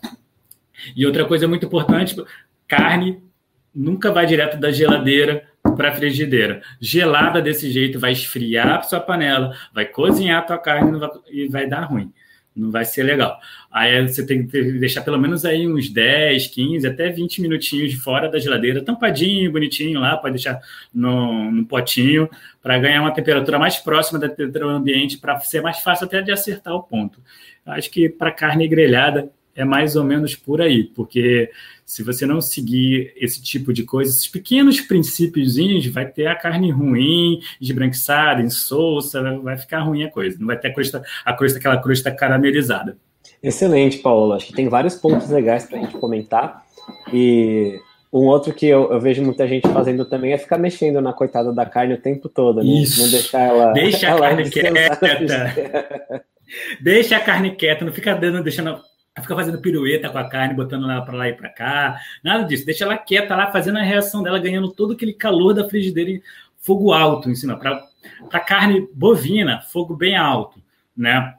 [0.94, 2.14] E outra coisa muito importante,
[2.66, 3.20] carne
[3.74, 5.44] nunca vai direto da geladeira
[5.76, 6.62] para a frigideira.
[6.80, 10.98] Gelada desse jeito vai esfriar a sua panela, vai cozinhar a tua carne
[11.28, 12.12] e vai dar ruim.
[12.58, 13.38] Não vai ser legal.
[13.70, 18.28] Aí você tem que deixar pelo menos aí uns 10, 15, até 20 minutinhos fora
[18.28, 20.60] da geladeira, tampadinho, bonitinho lá, pode deixar
[20.92, 22.28] no, no potinho,
[22.62, 26.32] para ganhar uma temperatura mais próxima da temperatura ambiente, para ser mais fácil até de
[26.32, 27.20] acertar o ponto.
[27.64, 31.50] Acho que para carne grelhada é mais ou menos por aí, porque
[31.84, 36.70] se você não seguir esse tipo de coisa, esses pequenos princípios, vai ter a carne
[36.70, 40.36] ruim, esbranquiçada, insossa, vai ficar ruim a coisa.
[40.38, 42.96] Não vai ter a crosta, a crosta aquela crosta caramelizada.
[43.42, 44.32] Excelente, Paulo.
[44.32, 46.64] Acho que tem vários pontos legais para a gente comentar.
[47.12, 47.80] E
[48.12, 51.52] um outro que eu, eu, vejo muita gente fazendo também é ficar mexendo na coitada
[51.52, 52.80] da carne o tempo todo, né?
[52.80, 53.02] Isso.
[53.02, 53.72] Não deixar ela.
[53.74, 56.24] Deixa ela a carne quieta.
[56.80, 58.80] Deixa a carne quieta, não fica dando, deixando
[59.20, 62.00] fica fazendo pirueta com a carne, botando ela para lá e para cá.
[62.22, 62.64] Nada disso.
[62.64, 66.22] Deixa ela quieta lá, fazendo a reação dela, ganhando todo aquele calor da frigideira em
[66.58, 67.58] fogo alto em cima.
[67.58, 70.60] Para carne bovina, fogo bem alto,
[70.96, 71.34] né?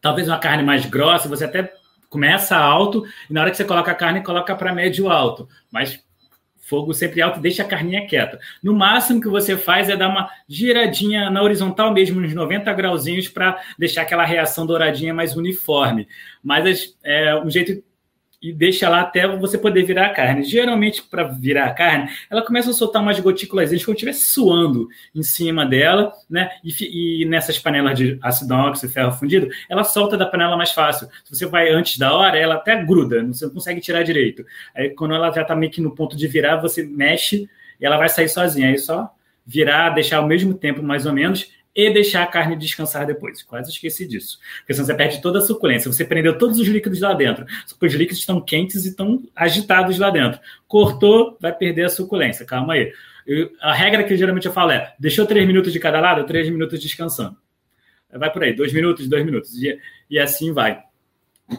[0.00, 1.72] Talvez uma carne mais grossa, você até
[2.08, 5.48] começa alto e na hora que você coloca a carne, coloca para médio alto.
[5.70, 6.02] Mas
[6.68, 8.38] fogo sempre alto, deixa a carninha quieta.
[8.62, 13.26] No máximo que você faz é dar uma giradinha na horizontal mesmo, uns 90 grauzinhos,
[13.26, 16.06] para deixar aquela reação douradinha mais uniforme.
[16.44, 17.82] Mas é um jeito
[18.40, 20.44] e deixa lá até você poder virar a carne.
[20.44, 25.22] Geralmente, para virar a carne, ela começa a soltar umas gotículas quando estiver suando em
[25.22, 26.50] cima dela, né?
[26.62, 30.70] E, e nessas panelas de ácido inox e ferro fundido, ela solta da panela mais
[30.70, 31.08] fácil.
[31.24, 34.44] Se você vai antes da hora, ela até gruda, você não consegue tirar direito.
[34.74, 37.48] Aí, quando ela já está meio que no ponto de virar, você mexe
[37.80, 38.68] e ela vai sair sozinha.
[38.68, 39.12] Aí só
[39.44, 43.40] virar, deixar ao mesmo tempo, mais ou menos, e deixar a carne descansar depois.
[43.44, 44.40] Quase esqueci disso.
[44.58, 45.92] Porque senão você perde toda a suculência.
[45.92, 47.46] Você prendeu todos os líquidos lá dentro.
[47.80, 50.40] Os líquidos estão quentes e estão agitados lá dentro.
[50.66, 52.44] Cortou, vai perder a suculência.
[52.44, 52.92] Calma aí.
[53.24, 56.50] Eu, a regra que geralmente eu falo é: deixou três minutos de cada lado, três
[56.50, 57.36] minutos descansando.
[58.12, 59.54] Vai por aí, dois minutos, dois minutos.
[59.62, 59.78] E,
[60.10, 60.82] e assim vai.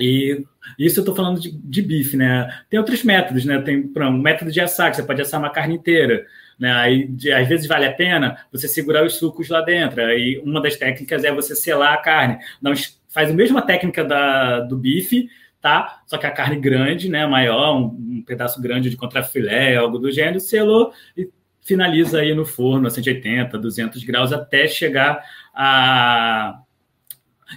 [0.01, 0.43] E
[0.77, 2.61] isso eu estou falando de, de, bife, né?
[2.69, 3.61] Tem outros métodos, né?
[3.61, 6.25] Tem um método de assar, que você pode assar uma carne inteira.
[6.59, 6.71] Né?
[6.73, 10.01] Aí, de, às vezes vale a pena você segurar os sucos lá dentro.
[10.01, 12.37] Aí uma das técnicas é você selar a carne.
[12.61, 12.73] Não,
[13.07, 15.29] faz a mesma técnica da, do bife,
[15.61, 16.01] tá?
[16.05, 17.25] Só que a carne grande, né?
[17.25, 21.29] Maior, um, um pedaço grande de contrafilé, algo do gênero, selou e
[21.61, 26.61] finaliza aí no forno a 180, 200 graus até chegar a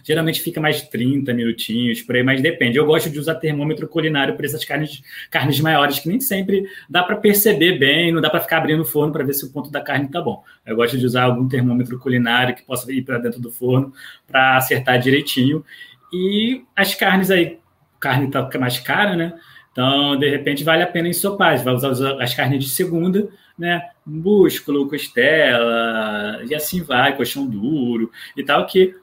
[0.05, 2.78] Geralmente fica mais 30 minutinhos, por aí, mas depende.
[2.78, 7.02] Eu gosto de usar termômetro culinário para essas carnes, carnes maiores, que nem sempre dá
[7.02, 9.70] para perceber bem, não dá para ficar abrindo o forno para ver se o ponto
[9.70, 10.42] da carne está bom.
[10.64, 13.92] Eu gosto de usar algum termômetro culinário que possa ir para dentro do forno
[14.26, 15.64] para acertar direitinho.
[16.12, 17.59] E as carnes aí,
[18.00, 19.35] carne está mais cara, né?
[19.72, 21.57] Então, de repente, vale a pena ensopar.
[21.62, 23.28] Vai usar as carnes de segunda,
[23.59, 23.83] né?
[24.05, 28.94] Músculo, costela, e assim vai, colchão duro e tal, que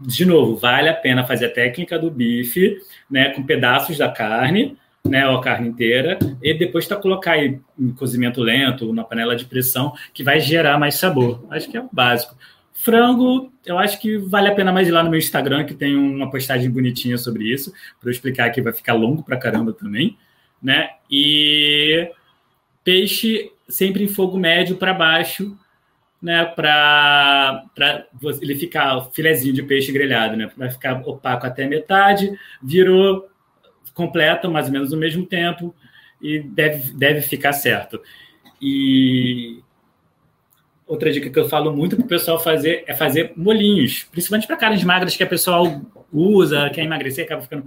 [0.00, 2.78] de novo, vale a pena fazer a técnica do bife,
[3.10, 7.58] né, com pedaços da carne, né, ou a carne inteira, e depois tá colocar aí
[7.78, 11.44] em cozimento lento, na panela de pressão, que vai gerar mais sabor.
[11.50, 12.36] Acho que é o básico.
[12.72, 15.94] Frango, eu acho que vale a pena mais ir lá no meu Instagram, que tem
[15.94, 20.16] uma postagem bonitinha sobre isso, para eu explicar que vai ficar longo pra caramba também,
[20.62, 20.90] né?
[21.10, 22.10] E
[22.82, 25.56] peixe sempre em fogo médio para baixo,
[26.20, 27.66] né, para
[28.42, 33.28] ele ficar o filezinho de peixe grelhado, né, vai ficar opaco até metade, virou
[33.94, 35.74] completo, mais ou menos no mesmo tempo,
[36.20, 38.00] e deve, deve ficar certo.
[38.60, 39.60] E
[40.86, 44.56] outra dica que eu falo muito para o pessoal fazer é fazer molinhos, principalmente para
[44.56, 47.64] carnes magras que a pessoa usa, quer emagrecer, acaba ficando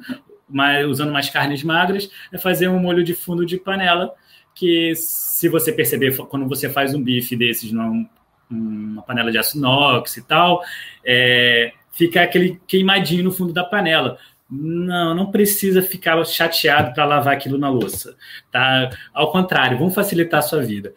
[0.47, 4.13] mais, usando mais carnes magras, é fazer um molho de fundo de panela,
[4.53, 8.07] que se você perceber, quando você faz um bife desses num,
[8.53, 10.61] numa panela de aço inox e tal,
[11.05, 14.17] é, fica aquele queimadinho no fundo da panela.
[14.49, 18.15] Não, não precisa ficar chateado para lavar aquilo na louça,
[18.51, 18.89] tá?
[19.13, 20.93] Ao contrário, vamos facilitar a sua vida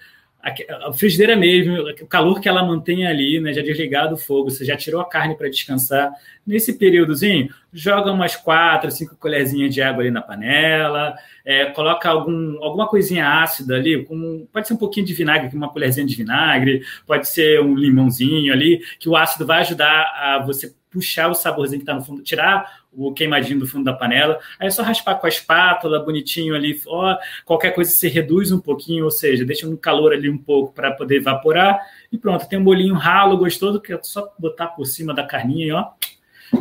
[0.85, 4.65] a frigideira mesmo, o calor que ela mantém ali, né, já desligado o fogo, você
[4.65, 6.13] já tirou a carne para descansar.
[6.47, 12.63] Nesse períodozinho, joga umas quatro, cinco colherzinhas de água ali na panela, é, coloca algum,
[12.63, 16.83] alguma coisinha ácida ali, com, pode ser um pouquinho de vinagre, uma colherzinha de vinagre,
[17.07, 21.79] pode ser um limãozinho ali, que o ácido vai ajudar a você puxar o saborzinho
[21.79, 24.41] que está no fundo, tirar o queimadinho do fundo da panela.
[24.59, 26.81] Aí é só raspar com a espátula, bonitinho ali.
[26.87, 30.73] Ó, qualquer coisa se reduz um pouquinho, ou seja, deixa no calor ali um pouco
[30.73, 31.79] para poder evaporar.
[32.11, 35.77] E pronto, tem um bolinho ralo, gostoso, que é só botar por cima da carninha,
[35.77, 35.93] ó.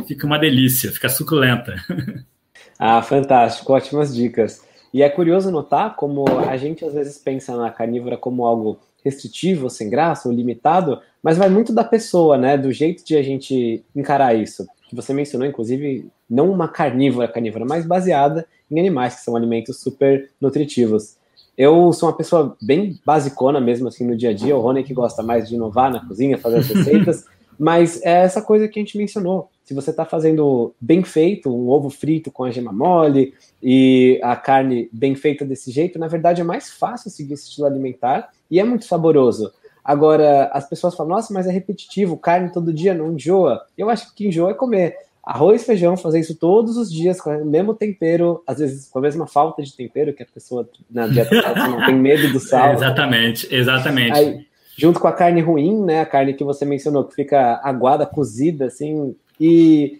[0.06, 1.74] Fica uma delícia, fica suculenta.
[2.78, 4.65] Ah, fantástico, ótimas dicas.
[4.92, 9.70] E é curioso notar como a gente às vezes pensa na carnívora como algo restritivo,
[9.70, 12.58] sem graça ou limitado, mas vai muito da pessoa, né?
[12.58, 14.66] Do jeito de a gente encarar isso.
[14.88, 19.80] Que você mencionou, inclusive, não uma carnívora carnívora, mas baseada em animais, que são alimentos
[19.80, 21.16] super nutritivos.
[21.56, 24.56] Eu sou uma pessoa bem basicona mesmo, assim, no dia a dia.
[24.56, 27.24] O Rony que gosta mais de inovar na cozinha, fazer as receitas.
[27.58, 29.50] mas é essa coisa que a gente mencionou.
[29.64, 34.36] Se você está fazendo bem feito, um ovo frito com a gema mole e a
[34.36, 38.60] carne bem feita desse jeito, na verdade é mais fácil seguir esse estilo alimentar e
[38.60, 39.52] é muito saboroso.
[39.84, 43.64] Agora, as pessoas falam, nossa, mas é repetitivo, carne todo dia não enjoa.
[43.78, 47.20] Eu acho que o que enjoa é comer arroz, feijão, fazer isso todos os dias,
[47.20, 50.68] com o mesmo tempero, às vezes com a mesma falta de tempero, que a pessoa
[50.88, 51.34] na dieta
[51.68, 52.74] não tem medo do sal.
[52.74, 54.12] exatamente, exatamente.
[54.12, 54.45] Aí,
[54.76, 58.66] junto com a carne ruim, né, a carne que você mencionou, que fica aguada, cozida,
[58.66, 59.98] assim, e,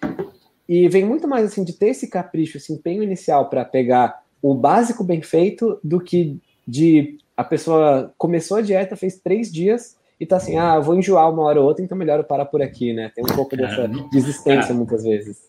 [0.69, 4.55] e vem muito mais, assim, de ter esse capricho, esse empenho inicial para pegar o
[4.55, 10.25] básico bem feito, do que de a pessoa começou a dieta, fez três dias, e
[10.25, 12.93] tá assim, ah, vou enjoar uma hora ou outra, então melhor eu parar por aqui,
[12.93, 13.13] né?
[13.15, 15.47] Tem um pouco dessa desistência muitas vezes.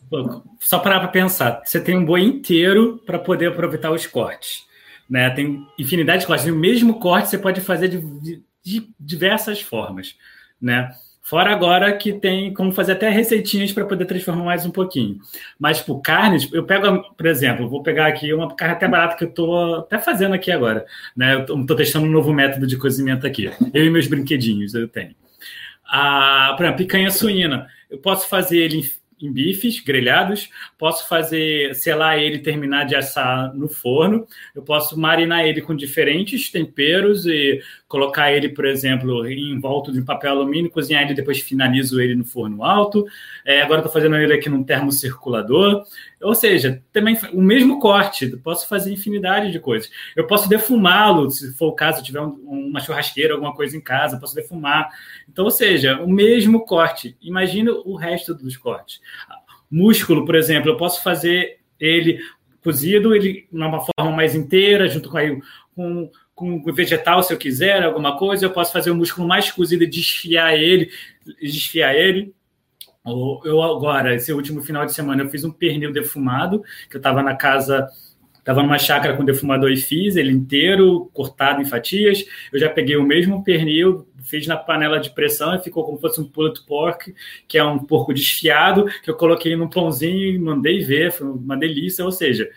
[0.60, 4.66] Só parar para pensar, você tem um boi inteiro para poder aproveitar os cortes,
[5.08, 5.30] né?
[5.30, 10.16] Tem infinidade de cortes, o mesmo corte você pode fazer de, de diversas formas,
[10.60, 10.90] né?
[11.22, 15.18] Fora agora que tem como fazer até receitinhas para poder transformar mais um pouquinho.
[15.58, 19.24] Mas, tipo, carnes, eu pego, por exemplo, vou pegar aqui uma carne até barata que
[19.24, 20.86] eu estou até fazendo aqui agora.
[21.14, 21.34] Né?
[21.34, 23.50] Eu estou testando um novo método de cozimento aqui.
[23.74, 25.14] Eu e meus brinquedinhos eu tenho.
[25.86, 27.66] Ah, por exemplo, picanha suína.
[27.90, 33.68] Eu posso fazer ele em bifes grelhados, posso fazer, selar ele terminar de assar no
[33.68, 39.90] forno, eu posso marinar ele com diferentes temperos e colocar ele, por exemplo, em volta
[39.90, 43.06] de papel alumínio, cozinhar ele depois finalizo ele no forno alto.
[43.44, 45.84] É, agora estou fazendo ele aqui num termocirculador.
[46.20, 49.90] Ou seja, também o mesmo corte, posso fazer infinidade de coisas.
[50.14, 52.34] Eu posso defumá-lo, se for o caso, tiver um,
[52.68, 54.90] uma churrasqueira, alguma coisa em casa, posso defumar.
[55.26, 57.16] Então, ou seja, o mesmo corte.
[57.22, 59.00] Imagina o resto dos cortes.
[59.70, 62.18] Músculo, por exemplo, eu posso fazer ele
[62.68, 65.40] cozido, ele numa forma mais inteira, junto com, aí,
[65.74, 69.84] com, com vegetal, se eu quiser, alguma coisa, eu posso fazer o músculo mais cozido
[69.84, 70.90] e desfiar ele,
[71.40, 72.34] desfiar ele.
[73.42, 77.22] Eu agora, esse último final de semana, eu fiz um pernil defumado, que eu estava
[77.22, 77.88] na casa,
[78.48, 82.24] estava numa chácara com defumador e fiz ele inteiro, cortado em fatias.
[82.50, 86.00] Eu já peguei o mesmo pernil, fiz na panela de pressão e ficou como se
[86.00, 87.14] fosse um pulled pork,
[87.46, 91.58] que é um porco desfiado, que eu coloquei num pãozinho e mandei ver, foi uma
[91.58, 92.02] delícia.
[92.02, 92.48] Ou seja,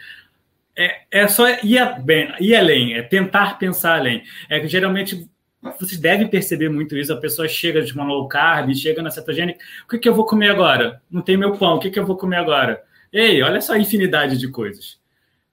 [0.78, 4.24] é, é só ir, bem, ir além, é tentar pensar além.
[4.50, 5.30] É que geralmente
[5.78, 7.12] vocês devem perceber muito isso.
[7.12, 9.60] A pessoa chega de uma low carb, chega na cetogênica.
[9.84, 11.02] O que, que eu vou comer agora?
[11.12, 11.76] Não tem meu pão.
[11.76, 12.82] O que, que eu vou comer agora?
[13.12, 15.01] Ei, olha só a infinidade de coisas.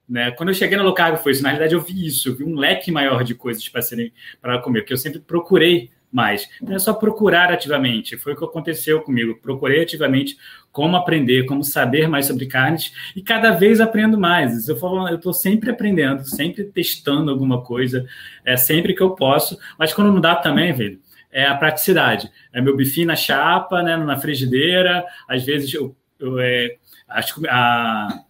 [0.09, 0.31] Né?
[0.31, 1.43] Quando eu cheguei na low carb foi isso.
[1.43, 2.29] Na realidade, eu vi isso.
[2.29, 5.91] Eu vi um leque maior de coisas para serem para comer, porque eu sempre procurei
[6.11, 6.49] mais.
[6.61, 8.17] Então é só procurar ativamente.
[8.17, 9.39] Foi o que aconteceu comigo.
[9.39, 10.35] Procurei ativamente
[10.71, 14.67] como aprender, como saber mais sobre carnes e cada vez aprendo mais.
[14.67, 18.05] Eu falo, eu estou sempre aprendendo, sempre testando alguma coisa,
[18.43, 19.59] é sempre que eu posso.
[19.77, 20.99] Mas quando não dá também, velho,
[21.31, 22.31] é a praticidade.
[22.51, 25.05] É meu bifinho na chapa, né, na frigideira.
[25.27, 26.75] Às vezes eu, eu é,
[27.07, 28.23] acho que a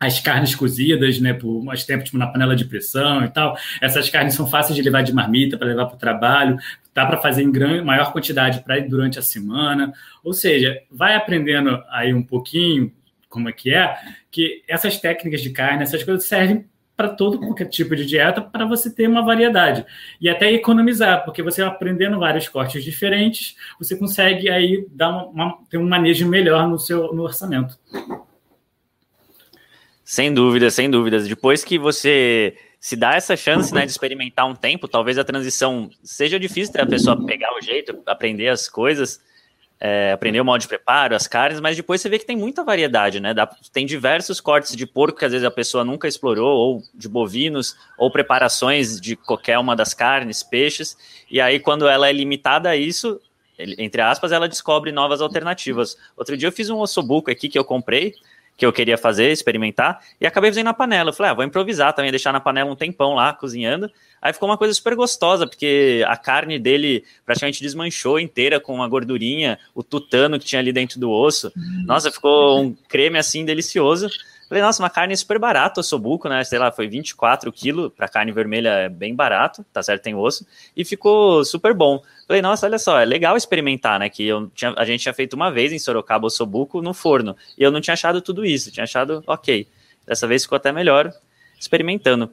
[0.00, 3.54] as carnes cozidas, né, por mais tempo, tipo, na panela de pressão e tal.
[3.82, 6.56] Essas carnes são fáceis de levar de marmita para levar para o trabalho,
[6.94, 9.92] dá para fazer em grande, maior quantidade para ir durante a semana.
[10.24, 12.90] Ou seja, vai aprendendo aí um pouquinho
[13.28, 13.94] como é que é,
[14.30, 16.64] que essas técnicas de carne, essas coisas servem
[16.96, 19.86] para todo qualquer tipo de dieta para você ter uma variedade
[20.20, 25.78] e até economizar, porque você aprendendo vários cortes diferentes, você consegue aí dar uma, ter
[25.78, 27.78] um manejo melhor no seu no orçamento.
[30.10, 31.28] Sem dúvidas, sem dúvidas.
[31.28, 35.88] Depois que você se dá essa chance né, de experimentar um tempo, talvez a transição
[36.02, 39.20] seja difícil para a pessoa pegar o jeito, aprender as coisas,
[39.78, 42.64] é, aprender o modo de preparo, as carnes, mas depois você vê que tem muita
[42.64, 43.32] variedade, né?
[43.32, 47.08] Dá, tem diversos cortes de porco que às vezes a pessoa nunca explorou, ou de
[47.08, 50.96] bovinos, ou preparações de qualquer uma das carnes, peixes,
[51.30, 53.20] e aí quando ela é limitada a isso,
[53.56, 55.96] entre aspas, ela descobre novas alternativas.
[56.16, 58.16] Outro dia eu fiz um ossobuco aqui que eu comprei,
[58.60, 61.08] que eu queria fazer, experimentar, e acabei fazendo na panela.
[61.08, 63.90] Eu falei, ah, vou improvisar também, deixar na panela um tempão lá, cozinhando.
[64.20, 68.86] Aí ficou uma coisa super gostosa, porque a carne dele praticamente desmanchou inteira com uma
[68.86, 71.50] gordurinha, o tutano que tinha ali dentro do osso.
[71.56, 71.84] Uhum.
[71.86, 74.10] Nossa, ficou um creme assim delicioso.
[74.50, 76.42] Falei, nossa, uma carne super barata, sobuco, né?
[76.42, 80.44] Sei lá, foi 24 quilos, para carne vermelha é bem barato, tá certo, tem osso,
[80.76, 82.02] e ficou super bom.
[82.26, 84.10] Falei, nossa, olha só, é legal experimentar, né?
[84.10, 87.36] Que eu tinha, a gente tinha feito uma vez em Sorocaba o sobuco no forno,
[87.56, 89.68] e eu não tinha achado tudo isso, tinha achado ok.
[90.04, 91.12] Dessa vez ficou até melhor
[91.56, 92.28] experimentando.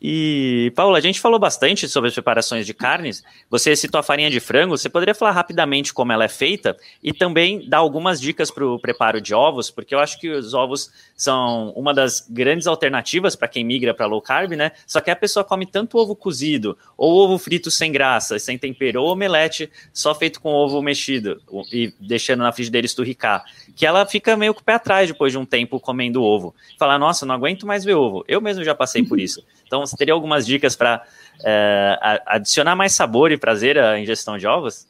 [0.00, 3.22] E, Paulo, a gente falou bastante sobre as preparações de carnes.
[3.50, 4.76] Você citou a farinha de frango.
[4.76, 8.78] Você poderia falar rapidamente como ela é feita e também dar algumas dicas para o
[8.78, 13.48] preparo de ovos, porque eu acho que os ovos são uma das grandes alternativas para
[13.48, 14.70] quem migra para low carb, né?
[14.86, 19.02] Só que a pessoa come tanto ovo cozido, ou ovo frito sem graça, sem tempero,
[19.02, 21.40] ou omelete só feito com ovo mexido
[21.72, 25.38] e deixando na frigideira esturricar, que ela fica meio com o pé atrás depois de
[25.38, 26.54] um tempo comendo ovo.
[26.78, 28.24] Falar, nossa, não aguento mais ver ovo.
[28.28, 29.42] Eu mesmo já passei por isso.
[29.68, 31.04] Então, você teria algumas dicas para
[31.44, 34.88] é, adicionar mais sabor e prazer à ingestão de ovos?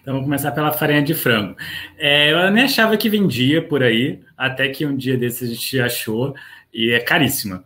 [0.00, 1.56] Então, vamos começar pela farinha de frango.
[1.98, 5.80] É, eu nem achava que vendia por aí, até que um dia desses a gente
[5.80, 6.34] achou,
[6.72, 7.64] e é caríssima.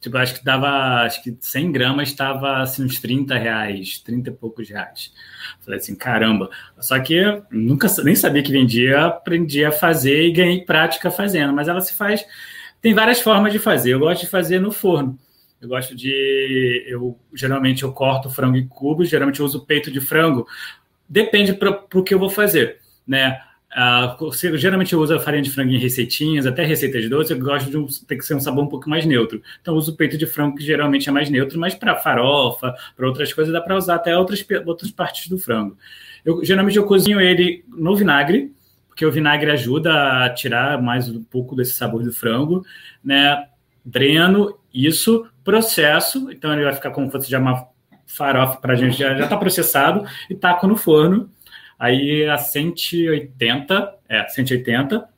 [0.00, 0.68] Tipo, acho que dava,
[1.02, 5.12] acho que 100 gramas estava assim, uns 30 reais, 30 e poucos reais.
[5.60, 6.50] Falei assim, caramba.
[6.80, 11.52] Só que eu nunca nem sabia que vendia, aprendi a fazer e ganhei prática fazendo.
[11.52, 12.24] Mas ela se faz,
[12.80, 13.92] tem várias formas de fazer.
[13.92, 15.16] Eu gosto de fazer no forno.
[15.62, 16.84] Eu gosto de.
[16.88, 20.44] Eu geralmente eu corto frango em cubos, geralmente eu uso peito de frango.
[21.08, 23.40] Depende para o que eu vou fazer, né?
[23.72, 27.70] Uh, geralmente eu uso a farinha de frango em receitinhas, até receitas doces, eu gosto
[27.70, 29.40] de um, tem que ser um sabor um pouco mais neutro.
[29.60, 33.06] Então eu uso peito de frango, que geralmente é mais neutro, mas para farofa, para
[33.06, 35.78] outras coisas, dá para usar até outras, outras partes do frango.
[36.24, 38.52] Eu, geralmente eu cozinho ele no vinagre,
[38.88, 42.66] porque o vinagre ajuda a tirar mais um pouco desse sabor do frango,
[43.02, 43.46] né?
[43.84, 47.66] Dreno isso, processo, então ele vai ficar como fosse já uma
[48.06, 51.30] farofa para a gente, já está processado e taco no forno.
[51.78, 55.08] Aí a 180, é, 180,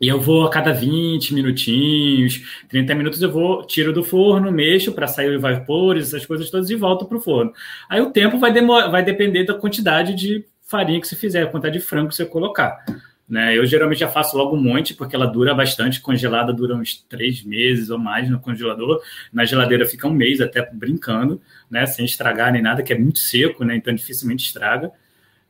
[0.00, 4.92] e eu vou a cada 20 minutinhos, 30 minutos eu vou, tiro do forno, mexo
[4.92, 7.52] para sair os vapores, essas coisas todas e volto para o forno.
[7.88, 8.52] Aí o tempo vai,
[8.90, 12.26] vai depender da quantidade de farinha que você fizer, a quantidade de frango que você
[12.26, 12.84] colocar.
[13.28, 13.56] Né?
[13.56, 17.42] Eu geralmente já faço logo um monte, porque ela dura bastante, congelada dura uns três
[17.42, 19.00] meses ou mais no congelador.
[19.32, 21.86] Na geladeira fica um mês até brincando, né?
[21.86, 23.76] sem estragar nem nada, que é muito seco, né?
[23.76, 24.92] então dificilmente estraga.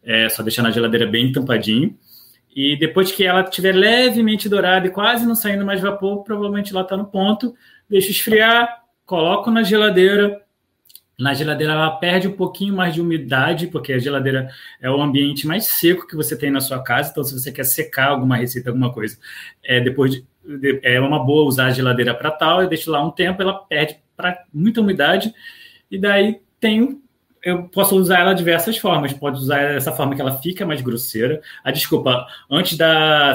[0.03, 1.97] É só deixar na geladeira bem tampadinho.
[2.55, 6.83] E depois que ela estiver levemente dourada e quase não saindo mais vapor, provavelmente ela
[6.83, 7.55] está no ponto.
[7.91, 10.41] Deixo esfriar, coloco na geladeira,
[11.19, 14.49] na geladeira ela perde um pouquinho mais de umidade, porque a geladeira
[14.81, 17.11] é o ambiente mais seco que você tem na sua casa.
[17.11, 19.17] Então, se você quer secar alguma receita, alguma coisa,
[19.63, 22.63] é depois de, de, é uma boa usar a geladeira para tal.
[22.63, 25.33] Eu deixo lá um tempo, ela perde para muita umidade
[25.91, 27.03] e daí tenho
[27.45, 29.13] eu posso usar ela de diversas formas.
[29.13, 31.43] Pode usar dessa forma que ela fica mais grosseira.
[31.63, 33.35] A ah, desculpa, antes da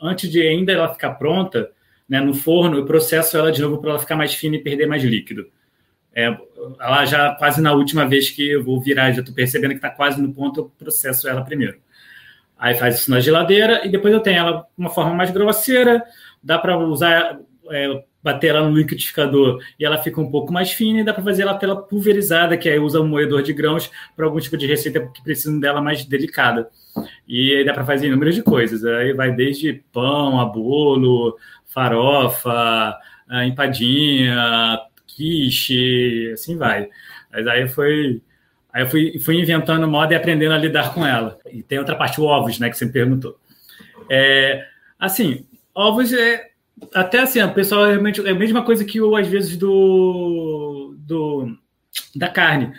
[0.00, 1.70] antes de ainda ela ficar pronta,
[2.08, 4.86] né, no forno, eu processo ela de novo para ela ficar mais fina e perder
[4.86, 5.46] mais líquido.
[6.14, 6.36] É,
[6.78, 9.90] ela já quase na última vez que eu vou virar, já estou percebendo que está
[9.90, 11.78] quase no ponto, eu processo ela primeiro.
[12.58, 16.02] Aí faz isso na geladeira e depois eu tenho ela uma forma mais grosseira,
[16.42, 17.40] dá para usar,
[17.70, 21.24] é, bater ela no liquidificador e ela fica um pouco mais fina e dá para
[21.24, 25.00] fazer ela pulverizada, que aí usa um moedor de grãos para algum tipo de receita
[25.00, 26.68] que precisam dela mais delicada.
[27.26, 28.84] E aí dá para fazer inúmeras de coisas.
[28.84, 31.36] Aí vai desde pão, a bolo,
[31.66, 32.96] farofa,
[33.44, 34.78] empadinha,
[35.22, 36.88] quiche, assim vai.
[37.30, 38.20] Mas aí foi.
[38.72, 41.38] Aí eu fui, fui inventando moda e aprendendo a lidar com ela.
[41.50, 43.38] E tem outra parte, ovos, né, que você me perguntou.
[44.10, 44.66] É,
[44.98, 46.50] assim, ovos é,
[46.94, 51.56] até assim, o pessoal realmente é a mesma coisa que o às vezes do, do
[52.16, 52.72] da carne.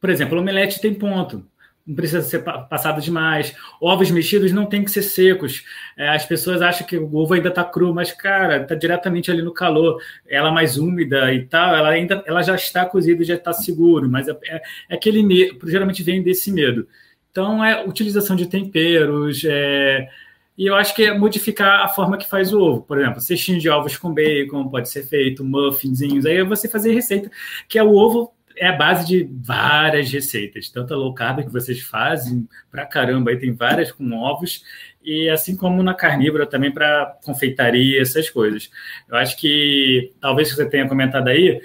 [0.00, 1.49] Por exemplo, o omelete tem ponto
[1.90, 3.54] não precisa ser passado demais.
[3.80, 5.64] Ovos mexidos não tem que ser secos.
[5.96, 9.42] É, as pessoas acham que o ovo ainda está cru, mas, cara, está diretamente ali
[9.42, 10.00] no calor.
[10.28, 14.28] Ela mais úmida e tal, ela ainda ela já está cozida, já está seguro, mas
[14.28, 16.86] é, é, é aquele medo, geralmente vem desse medo.
[17.30, 20.08] Então, é utilização de temperos, é,
[20.56, 22.82] e eu acho que é modificar a forma que faz o ovo.
[22.82, 26.26] Por exemplo, cestinho de ovos com bacon pode ser feito, muffinzinhos.
[26.26, 27.30] Aí é você fazer receita,
[27.68, 31.50] que é o ovo é a base de várias receitas, tanto a low carb que
[31.50, 34.62] vocês fazem pra caramba, aí tem várias com ovos,
[35.02, 38.70] e assim como na carnívora também para confeitaria, essas coisas.
[39.08, 41.58] Eu acho que talvez você tenha comentado aí,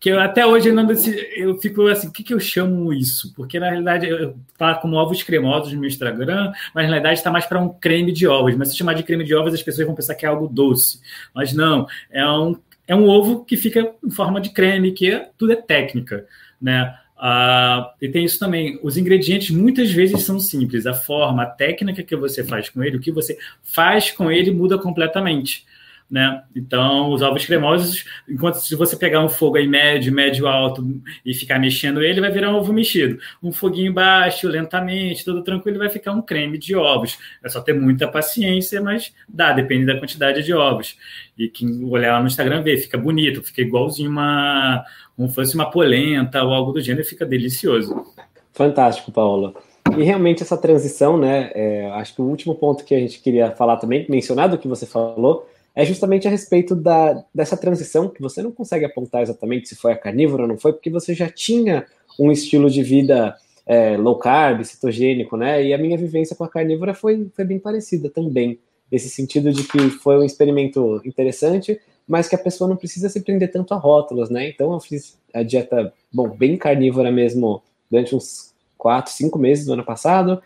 [0.00, 0.88] que eu, até hoje eu, não,
[1.36, 3.32] eu fico assim, o que, que eu chamo isso?
[3.36, 7.30] Porque na realidade eu falo como ovos cremosos no meu Instagram, mas na realidade está
[7.30, 8.56] mais para um creme de ovos.
[8.56, 11.00] Mas se chamar de creme de ovos, as pessoas vão pensar que é algo doce.
[11.34, 12.56] Mas não, é um
[12.90, 16.26] é um ovo que fica em forma de creme, que é, tudo é técnica,
[16.60, 16.92] né?
[17.16, 18.80] Ah, e tem isso também.
[18.82, 20.86] Os ingredientes muitas vezes são simples.
[20.86, 24.50] A forma, a técnica que você faz com ele, o que você faz com ele
[24.50, 25.64] muda completamente
[26.10, 26.42] né?
[26.56, 30.84] Então, os ovos cremosos, enquanto se você pegar um fogo aí médio, médio alto
[31.24, 33.18] e ficar mexendo ele, vai virar um ovo mexido.
[33.40, 37.16] Um foguinho baixo, lentamente, tudo tranquilo, vai ficar um creme de ovos.
[37.44, 40.96] É só ter muita paciência, mas dá, depende da quantidade de ovos.
[41.38, 44.84] E quem olhar lá no Instagram vê, fica bonito, fica igualzinho uma,
[45.16, 48.04] como fosse uma polenta ou algo do gênero, fica delicioso.
[48.52, 49.54] Fantástico, Paula.
[49.96, 51.50] E realmente essa transição, né?
[51.54, 54.68] É, acho que o último ponto que a gente queria falar também, mencionado o que
[54.68, 59.68] você falou, é justamente a respeito da, dessa transição que você não consegue apontar exatamente
[59.68, 61.86] se foi a carnívora ou não foi, porque você já tinha
[62.18, 65.64] um estilo de vida é, low carb, cetogênico, né?
[65.64, 68.58] E a minha vivência com a carnívora foi, foi bem parecida também,
[68.90, 73.20] nesse sentido de que foi um experimento interessante, mas que a pessoa não precisa se
[73.20, 74.48] prender tanto a rótulos, né?
[74.48, 79.74] Então eu fiz a dieta, bom, bem carnívora mesmo, durante uns quatro, cinco meses do
[79.74, 80.42] ano passado,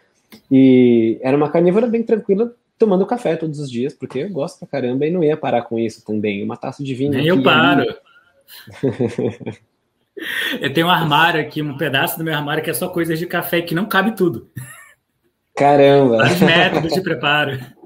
[0.51, 4.68] e era uma carnívora bem tranquila, tomando café todos os dias, porque eu gosto pra
[4.68, 6.43] caramba e não ia parar com isso também.
[6.43, 7.12] Uma taça de vinho.
[7.12, 7.85] Nem eu paro.
[10.61, 13.27] eu tenho um armário aqui, um pedaço do meu armário que é só coisas de
[13.27, 14.51] café que não cabe tudo.
[15.57, 16.18] Caramba!
[16.18, 17.59] Vários métodos de preparo.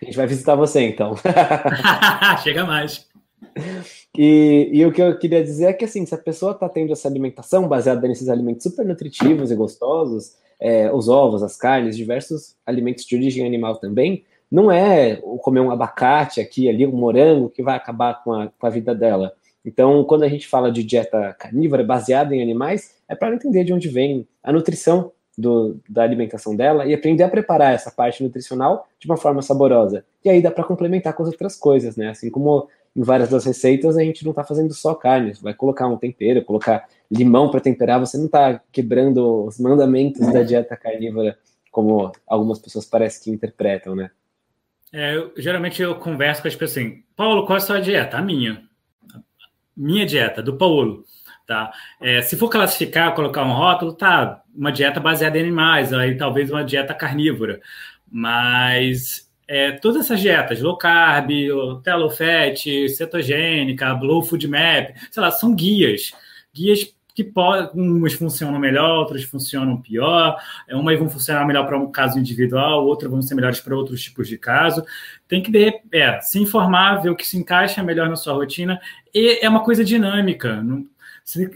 [0.00, 1.14] A gente vai visitar você então.
[2.42, 3.06] Chega mais.
[4.16, 6.92] E, e, o que eu queria dizer é que assim, se a pessoa está tendo
[6.92, 12.56] essa alimentação baseada nesses alimentos super nutritivos e gostosos, é, os ovos, as carnes, diversos
[12.64, 17.62] alimentos de origem animal também, não é comer um abacate aqui, ali, um morango que
[17.62, 19.32] vai acabar com a, com a vida dela.
[19.64, 23.72] Então, quando a gente fala de dieta carnívora baseada em animais, é para entender de
[23.72, 28.88] onde vem a nutrição do, da alimentação dela e aprender a preparar essa parte nutricional
[28.98, 30.04] de uma forma saborosa.
[30.24, 32.10] E aí dá para complementar com as outras coisas, né?
[32.10, 35.88] Assim como em várias das receitas, a gente não está fazendo só carne, vai colocar
[35.88, 41.36] um tempero, colocar limão para temperar, você não está quebrando os mandamentos da dieta carnívora,
[41.72, 44.10] como algumas pessoas parecem que interpretam, né?
[44.92, 48.16] É, eu, geralmente eu converso com as pessoas assim, Paulo, qual é a sua dieta?
[48.16, 48.62] A minha.
[49.76, 51.04] Minha dieta, do Paulo.
[51.46, 51.72] Tá?
[52.00, 56.50] É, se for classificar, colocar um rótulo, tá, uma dieta baseada em animais, aí talvez
[56.50, 57.60] uma dieta carnívora.
[58.10, 65.30] Mas é, todas essas dietas, low carb, low fat, cetogênica, low food map, sei lá,
[65.30, 66.12] são guias.
[66.54, 70.36] Guias que podem, umas funcionam melhor, outras funcionam pior,
[70.70, 74.26] umas vão funcionar melhor para um caso individual, outras vão ser melhores para outros tipos
[74.26, 74.84] de caso.
[75.28, 78.80] Tem que é, se informar, ver o que se encaixa melhor na sua rotina,
[79.14, 80.60] e é uma coisa dinâmica.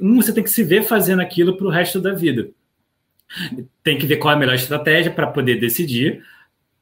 [0.00, 2.50] Um, você tem que se ver fazendo aquilo para o resto da vida.
[3.82, 6.24] Tem que ver qual é a melhor estratégia para poder decidir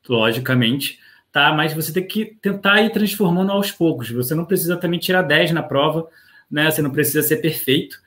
[0.09, 1.01] logicamente,
[1.33, 1.53] tá?
[1.53, 4.11] Mas você tem que tentar ir transformando aos poucos.
[4.11, 6.07] Você não precisa também tirar 10 na prova,
[6.51, 6.71] né?
[6.71, 8.01] Você não precisa ser perfeito,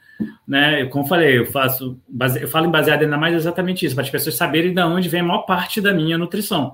[0.47, 0.85] né?
[0.85, 1.99] Como eu falei, eu faço,
[2.39, 5.19] eu falo em baseado ainda mais exatamente isso, para as pessoas saberem de onde vem
[5.19, 6.73] a maior parte da minha nutrição.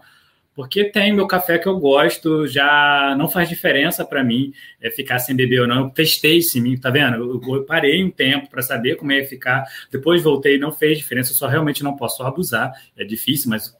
[0.55, 5.19] Porque tem meu café que eu gosto, já não faz diferença para mim é, ficar
[5.19, 5.83] sem beber ou não.
[5.83, 7.17] Eu testei em mim, tá vendo?
[7.17, 11.31] Eu, eu parei um tempo para saber como ia ficar, depois voltei, não fez diferença,
[11.31, 12.71] eu só realmente não posso abusar.
[12.97, 13.77] É difícil, mas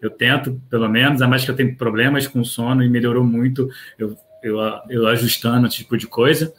[0.00, 3.68] eu tento, pelo menos, a mais que eu tenho problemas com sono e melhorou muito
[3.98, 4.58] eu, eu,
[4.88, 6.54] eu ajustando esse tipo de coisa.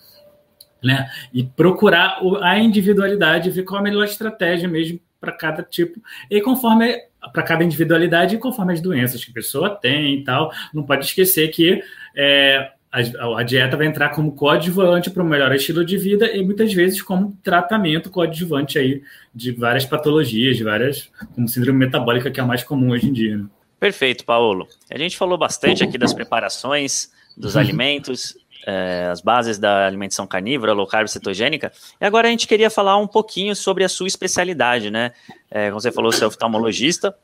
[0.84, 1.10] Né?
[1.34, 6.02] E procurar a individualidade, ver qual a melhor estratégia mesmo para cada tipo,
[6.32, 6.96] e conforme
[7.34, 10.52] para cada individualidade e conforme as doenças que a pessoa tem e tal.
[10.74, 11.84] Não pode esquecer que
[12.16, 16.42] é, a, a, dieta vai entrar como coadjuvante para um melhor estilo de vida e
[16.44, 19.02] muitas vezes como tratamento coadjuvante aí
[19.36, 23.14] de várias patologias, de várias, como síndrome metabólica, que é a mais comum hoje em
[23.14, 23.38] dia.
[23.38, 23.46] Né?
[23.78, 24.68] Perfeito, Paulo.
[24.90, 28.38] A gente falou bastante aqui das preparações, dos alimentos,
[28.68, 31.72] é, as bases da alimentação carnívora, low carb, cetogênica.
[32.02, 35.14] E agora a gente queria falar um pouquinho sobre a sua especialidade, né?
[35.50, 37.16] É, como você falou, você é oftalmologista,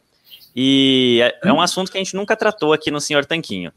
[0.55, 3.73] e é, é um assunto que a gente nunca tratou aqui no Senhor Tanquinho.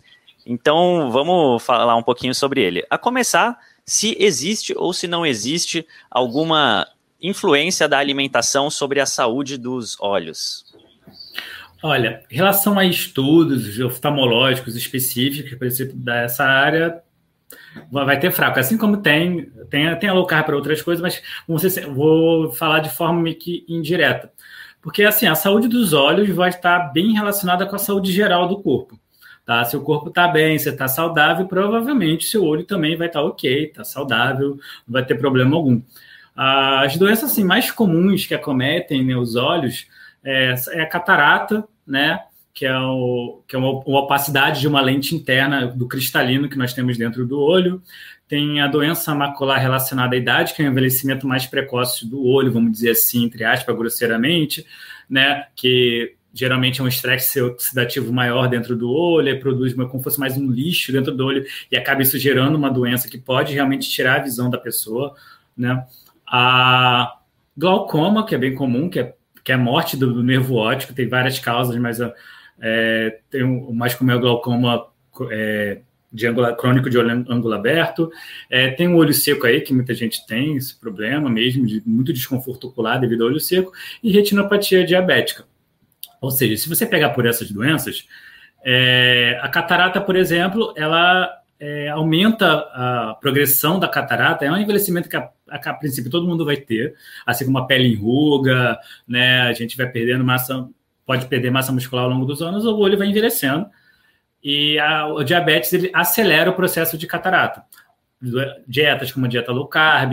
[0.47, 2.87] Então, vamos falar um pouquinho sobre ele.
[2.89, 6.87] A começar, se existe ou se não existe alguma
[7.21, 10.65] influência da alimentação sobre a saúde dos olhos.
[11.83, 17.03] Olha, em relação a estudos oftalmológicos específicos, por exemplo, dessa área,
[17.91, 18.59] vai ter fraco.
[18.59, 21.23] Assim como tem, tem, tem alocar para outras coisas, mas
[21.95, 24.31] vou falar de forma meio que indireta.
[24.81, 28.63] Porque, assim, a saúde dos olhos vai estar bem relacionada com a saúde geral do
[28.63, 28.99] corpo.
[29.45, 29.65] Tá?
[29.65, 33.27] Se o corpo está bem, você está saudável, provavelmente seu olho também vai estar tá
[33.27, 35.81] ok, está saudável, não vai ter problema algum.
[36.37, 39.87] As doenças assim, mais comuns que acometem né, os olhos
[40.23, 42.21] é, é a catarata, né?
[42.57, 46.57] Que é, o, que é uma, uma, opacidade de uma lente interna do cristalino que
[46.57, 47.83] nós temos dentro do olho.
[48.27, 52.51] Tem a doença macular relacionada à idade, que é o envelhecimento mais precoce do olho,
[52.51, 54.67] vamos dizer assim, entre aspas, grosseiramente,
[55.09, 55.45] né?
[55.55, 60.35] Que geralmente é um estresse oxidativo maior dentro do olho, produz uma, como fosse mais
[60.39, 64.21] um lixo dentro do olho, e acaba isso gerando uma doença que pode realmente tirar
[64.21, 65.15] a visão da pessoa,
[65.55, 65.85] né?
[66.27, 67.19] A
[67.55, 70.95] glaucoma, que é bem comum, que é, que é a morte do, do nervo óptico,
[70.95, 72.15] tem várias causas, mas a,
[72.61, 74.87] é, tem o mais comum é o glaucoma
[75.31, 75.79] é,
[76.13, 78.11] de ângulo, crônico de olho ângulo aberto.
[78.51, 82.13] É, tem o olho seco aí, que muita gente tem esse problema mesmo, de muito
[82.13, 85.45] desconforto ocular devido ao olho seco, e retinopatia diabética.
[86.21, 88.07] Ou seja, se você pegar por essas doenças,
[88.65, 91.31] é, a catarata, por exemplo, ela
[91.61, 96.27] é, aumenta a progressão da catarata, é um envelhecimento que a, a, a, princípio todo
[96.27, 96.95] mundo vai ter,
[97.25, 100.69] assim como a pele enruga, né, a gente vai perdendo massa
[101.07, 103.67] pode perder massa muscular ao longo dos anos, o olho vai envelhecendo.
[104.43, 107.65] E a, o diabetes ele acelera o processo de catarata.
[108.67, 110.13] Dietas como a dieta low carb,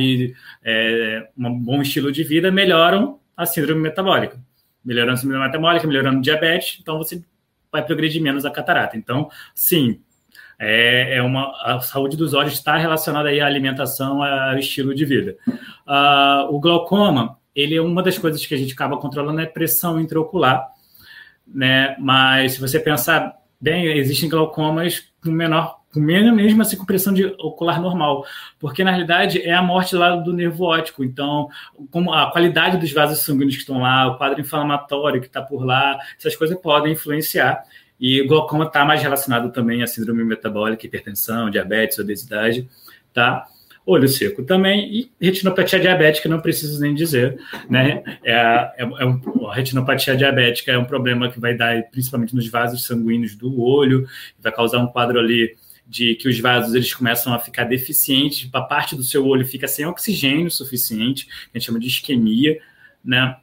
[0.64, 4.40] é, um bom estilo de vida melhoram a síndrome metabólica.
[4.86, 7.24] Melhorando a síndrome metabólica, melhorando o diabetes, então você
[7.72, 8.96] vai progredir menos a catarata.
[8.96, 10.00] Então, sim,
[10.60, 15.06] é, é uma, a saúde dos olhos está relacionada aí à alimentação, ao estilo de
[15.06, 15.36] vida.
[15.88, 20.00] Uh, o glaucoma, ele é uma das coisas que a gente acaba controlando é pressão
[20.00, 20.73] intraocular
[21.48, 21.96] né?
[22.00, 27.14] Mas se você pensar bem, existem glaucomas com menor, com menos mesmo assim com pressão
[27.14, 28.26] de ocular normal,
[28.60, 31.04] porque na realidade é a morte lá do nervo óptico.
[31.04, 31.48] Então,
[31.92, 35.64] como a qualidade dos vasos sanguíneos que estão lá, o quadro inflamatório que está por
[35.64, 37.64] lá, essas coisas podem influenciar.
[38.00, 42.68] E o glaucoma está mais relacionado também a síndrome metabólica, hipertensão, diabetes, obesidade,
[43.14, 43.48] tá?
[43.86, 47.38] Olho seco também e retinopatia diabética, não preciso nem dizer,
[47.70, 48.02] né?
[48.24, 52.48] É, é, é um, a retinopatia diabética é um problema que vai dar principalmente nos
[52.48, 54.08] vasos sanguíneos do olho,
[54.40, 55.56] vai causar um quadro ali
[55.86, 59.68] de que os vasos eles começam a ficar deficientes, a parte do seu olho fica
[59.68, 62.58] sem oxigênio suficiente, a gente chama de isquemia,
[63.04, 63.36] né?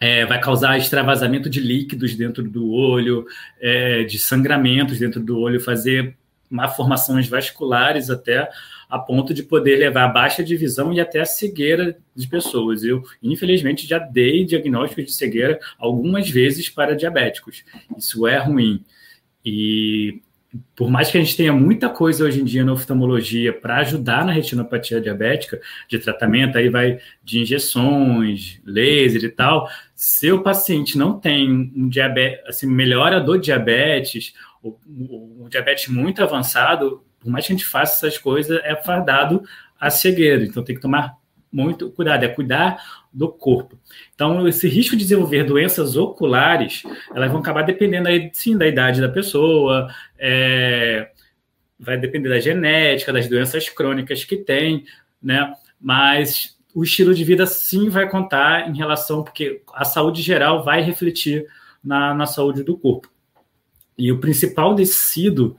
[0.00, 3.26] É, vai causar extravasamento de líquidos dentro do olho,
[3.60, 6.16] é, de sangramentos dentro do olho, fazer
[6.48, 8.48] malformações vasculares até
[8.88, 12.82] a ponto de poder levar a baixa de visão e até a cegueira de pessoas.
[12.82, 17.64] Eu, infelizmente, já dei diagnósticos de cegueira algumas vezes para diabéticos.
[17.96, 18.84] Isso é ruim.
[19.44, 20.20] E
[20.74, 24.24] por mais que a gente tenha muita coisa hoje em dia na oftalmologia para ajudar
[24.24, 30.96] na retinopatia diabética, de tratamento, aí vai de injeções, laser e tal, se o paciente
[30.96, 34.32] não tem um diabetes, assim, melhora do diabetes,
[34.64, 39.42] um diabetes muito avançado, por mais que a gente faça essas coisas, é fardado
[39.78, 40.44] a cegueira.
[40.44, 41.16] Então tem que tomar
[41.50, 43.78] muito cuidado, é cuidar do corpo.
[44.14, 46.82] Então, esse risco de desenvolver doenças oculares,
[47.14, 49.88] elas vão acabar dependendo aí, sim, da idade da pessoa,
[50.18, 51.10] é,
[51.78, 54.84] vai depender da genética, das doenças crônicas que tem,
[55.22, 55.52] né?
[55.80, 60.82] Mas o estilo de vida sim vai contar em relação, porque a saúde geral vai
[60.82, 61.46] refletir
[61.82, 63.10] na, na saúde do corpo.
[63.96, 65.56] E o principal tecido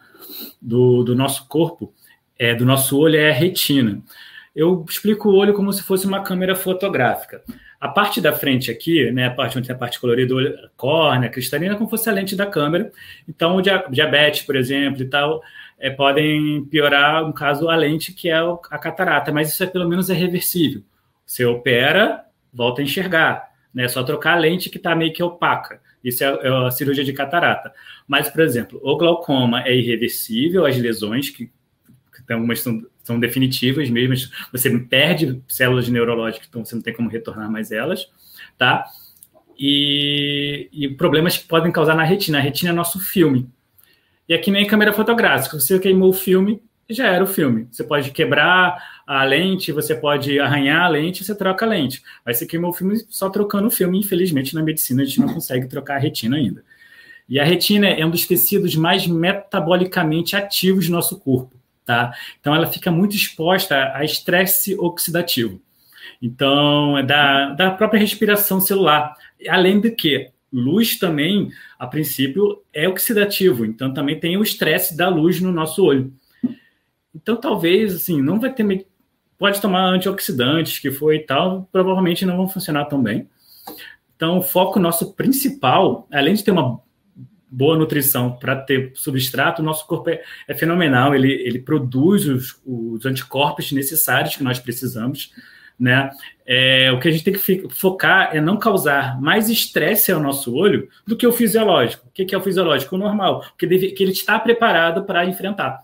[0.62, 1.94] do, do nosso corpo,
[2.38, 4.02] é, do nosso olho, é a retina.
[4.56, 7.44] Eu explico o olho como se fosse uma câmera fotográfica.
[7.80, 11.30] A parte da frente aqui, né, a parte onde tem a parte colorida, a córnea,
[11.30, 12.92] a cristalina, é como se fosse a lente da câmera.
[13.28, 15.42] Então, o diabetes, por exemplo, e tal,
[15.80, 19.88] é, podem piorar, no caso, a lente, que é a catarata, mas isso é pelo
[19.88, 20.84] menos é reversível.
[21.26, 23.50] Você opera, volta a enxergar.
[23.74, 23.86] Né?
[23.86, 25.82] É só trocar a lente que está meio que opaca.
[26.04, 27.74] Isso é, é a cirurgia de catarata.
[28.08, 31.52] Mas, por exemplo, o glaucoma é irreversível, as lesões, que,
[32.26, 37.10] que algumas são, são definitivas mesmo, você perde células neurológicas, então você não tem como
[37.10, 38.08] retornar mais elas,
[38.58, 38.86] tá?
[39.58, 42.38] E, e problemas que podem causar na retina.
[42.38, 43.50] A retina é nosso filme.
[44.28, 45.60] E aqui nem câmera fotográfica.
[45.60, 47.68] Você queimou o filme, já era o filme.
[47.72, 52.02] Você pode quebrar a lente, você pode arranhar a lente, você troca a lente.
[52.26, 54.00] Aí você queimou o filme só trocando o filme.
[54.00, 56.64] Infelizmente, na medicina, a gente não consegue trocar a retina ainda.
[57.28, 61.56] E a retina é um dos tecidos mais metabolicamente ativos do nosso corpo.
[61.86, 62.12] Tá?
[62.40, 65.62] Então, ela fica muito exposta a estresse oxidativo.
[66.22, 69.16] Então, é da, da própria respiração celular.
[69.48, 73.64] Além do que, luz também, a princípio, é oxidativo.
[73.64, 76.12] Então, também tem o estresse da luz no nosso olho.
[77.14, 78.88] Então, talvez, assim, não vai ter.
[79.38, 83.30] Pode tomar antioxidantes, que foi e tal, provavelmente não vão funcionar tão bem.
[84.16, 86.82] Então, o foco nosso principal, além de ter uma
[87.50, 92.62] boa nutrição para ter substrato, o nosso corpo é, é fenomenal, ele, ele produz os,
[92.66, 95.32] os, anticorpos necessários que nós precisamos,
[95.80, 96.12] né?
[96.46, 100.54] É, o que a gente tem que focar é não causar mais estresse ao nosso
[100.54, 102.08] olho do que o fisiológico.
[102.08, 102.96] O que é o fisiológico?
[102.96, 105.80] O normal, que, deve, que ele está preparado para enfrentar.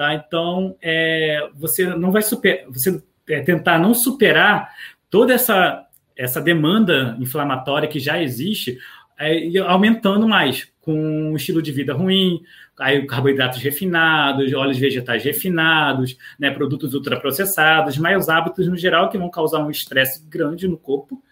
[0.00, 0.14] Tá?
[0.14, 4.74] Então, é, você não vai super, você é, tentar não superar
[5.10, 5.86] toda essa,
[6.16, 8.78] essa demanda inflamatória que já existe,
[9.18, 12.40] é, aumentando mais, com um estilo de vida ruim,
[12.78, 19.28] aí carboidratos refinados, óleos vegetais refinados, né, produtos ultraprocessados, mais hábitos no geral que vão
[19.28, 21.22] causar um estresse grande no corpo,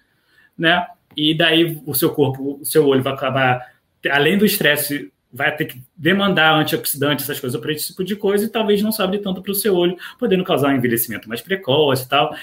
[0.59, 0.87] né?
[1.17, 3.67] E daí o seu corpo, o seu olho vai acabar,
[4.11, 8.45] além do estresse vai ter que demandar antioxidantes, essas coisas para esse tipo de coisa,
[8.45, 12.05] e talvez não sobre tanto para o seu olho, podendo causar um envelhecimento mais precoce
[12.05, 12.35] e tal.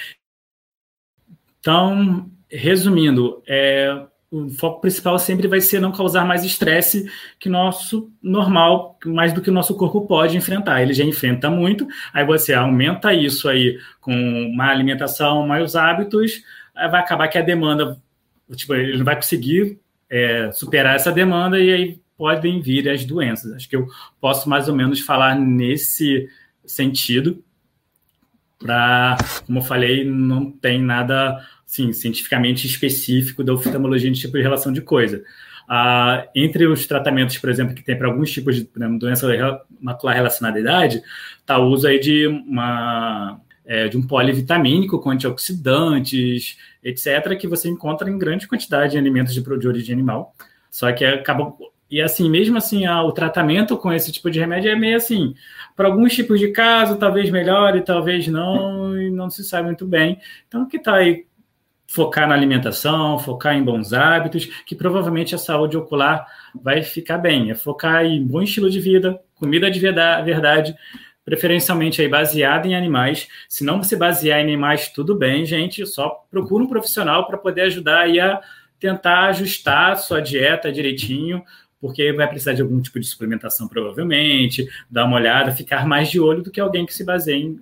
[1.59, 7.09] Então, resumindo, é, o foco principal sempre vai ser não causar mais estresse
[7.39, 10.81] que nosso normal, mais do que o nosso corpo pode enfrentar.
[10.81, 16.99] Ele já enfrenta muito, aí você aumenta isso aí com uma alimentação, mais hábitos, vai
[16.99, 17.97] acabar que a demanda,
[18.55, 19.79] tipo, ele não vai conseguir
[20.09, 23.53] é, superar essa demanda e aí podem vir as doenças.
[23.53, 23.87] Acho que eu
[24.19, 26.29] posso mais ou menos falar nesse
[26.65, 27.43] sentido.
[28.57, 34.43] Para, como eu falei, não tem nada assim, cientificamente específico da oftalmologia de tipo de
[34.43, 35.23] relação de coisa.
[35.67, 40.15] Ah, entre os tratamentos, por exemplo, que tem para alguns tipos de exemplo, doença macular
[40.15, 41.01] relacionada à idade,
[41.39, 47.67] está o uso aí de uma é, de um polivitamínico com antioxidantes, etc., que você
[47.67, 50.35] encontra em grande quantidade em alimentos de, de origem animal.
[50.69, 51.51] Só que acaba
[51.89, 55.35] e assim, mesmo assim, o tratamento com esse tipo de remédio é meio assim,
[55.75, 60.19] para alguns tipos de caso, talvez melhore, talvez não, e não se sabe muito bem.
[60.47, 61.25] Então, que está aí?
[61.87, 66.25] Focar na alimentação, focar em bons hábitos, que provavelmente a saúde ocular
[66.59, 67.51] vai ficar bem.
[67.51, 70.75] É focar em bom estilo de vida, comida de verdade,
[71.23, 73.27] preferencialmente aí baseada em animais.
[73.47, 75.85] Se não você basear em animais, tudo bem, gente.
[75.85, 78.41] Só procura um profissional para poder ajudar aí a
[78.79, 81.43] tentar ajustar a sua dieta direitinho,
[81.85, 86.19] porque vai precisar de algum tipo de suplementação, provavelmente, dar uma olhada, ficar mais de
[86.19, 87.61] olho do que alguém que se baseia em,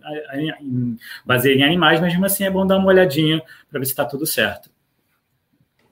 [0.62, 3.92] em, baseia em animais, mas mesmo assim é bom dar uma olhadinha para ver se
[3.92, 4.72] está tudo certo.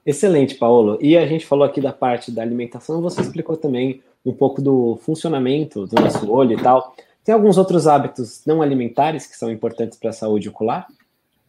[0.05, 0.97] Excelente, Paulo.
[1.01, 4.97] E a gente falou aqui da parte da alimentação, você explicou também um pouco do
[5.01, 6.95] funcionamento do nosso olho e tal.
[7.25, 10.87] Tem alguns outros hábitos não alimentares que são importantes para a saúde ocular?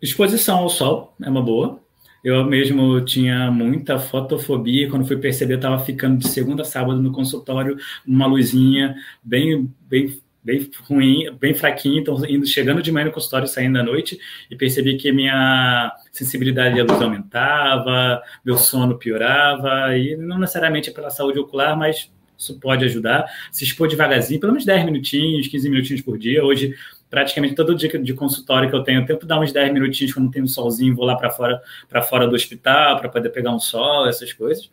[0.02, 1.78] Exposição ao sol é uma boa.
[2.22, 7.10] Eu mesmo tinha muita fotofobia, quando fui perceber, estava ficando de segunda a sábado no
[7.10, 8.94] consultório, numa luzinha
[9.24, 13.82] bem, bem, bem ruim, bem fraquinha, então indo, chegando de manhã no consultório, saindo à
[13.82, 14.18] noite,
[14.48, 21.10] e percebi que minha sensibilidade à luz aumentava, meu sono piorava, e não necessariamente pela
[21.10, 22.08] saúde ocular, mas
[22.38, 23.24] isso pode ajudar.
[23.50, 26.44] Se expor devagarzinho, pelo menos 10 minutinhos, 15 minutinhos por dia.
[26.44, 26.74] Hoje
[27.12, 30.30] praticamente todo dia de consultório que eu tenho, eu tento dar uns 10 minutinhos quando
[30.30, 33.58] tem um solzinho, vou lá para fora, para fora do hospital para poder pegar um
[33.58, 34.70] sol, essas coisas.